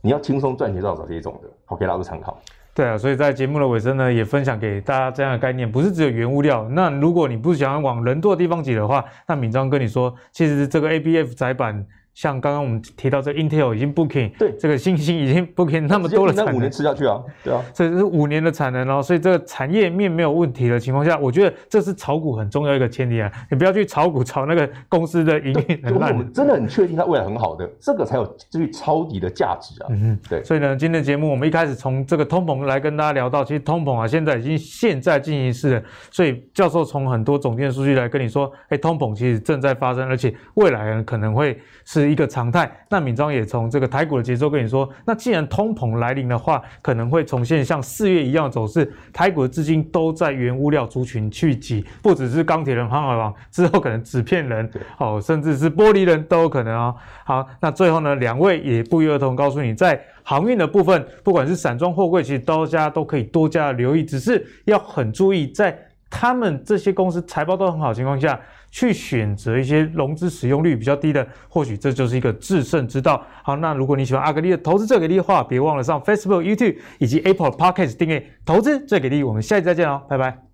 [0.03, 2.39] 你要轻松赚钱就要找这种的，好给大家参考。
[2.75, 11.87] 对啊，所以在节目的尾声呢，也分享给大家这样的概念，不是只有原物料，那如果你不想要往人多的地方挤的话，那敏章跟你说，其实这个 ABF 窄板。
[12.15, 42.71] 像刚刚我们提到这 Intel 已经 booking，对，这个星星已经 booking 那么多了产能，五年吃下去啊，对啊，这是五年的产能哦，所以这个产业面没有问题的情况下，我觉得这是炒股很重要一个前提啊，你不要去炒股炒那个公司的营运很烂，我们真的很确定它未来很好的，这个才有去抄底的价值啊，嗯哼，对，所以呢，今天的节目我们一开始从这个通膨来跟大家聊到，其实通膨啊现在已经现在进行式了，所以教授从很多总店数据来跟你说，哎，通膨其实正在发生，而且未来呢可能会是是一个常态。
[42.89, 56.95] 那闵漳也从这个台股的节奏跟你说，那既然通膨来临的话，可能会重现像四月一样的走势，台股的资金都在原物料族群去挤，不只是钢铁人、航海王，之后可能纸片人， 哦，甚至是玻璃人都有可能哦。
[57.25, 65.77] 好，那最后呢，两位也不约而同告诉你，在航运的部分，不管是散装货柜，其实大家都可以多加留意，只是要很注意，在
[66.09, 68.41] 他们这些公司财报都很好的情况下。
[68.71, 73.25] 去选择一些融资使用率比较低的，或许这就是一个制胜之道。
[73.43, 79.23] 好，那如果你喜欢阿格丽的投资最给力的话，别忘了上 Facebook、YouTube 以及 Apple Podcast 订阅投资最给力。
[79.23, 80.50] 我们下期再见哦，拜拜。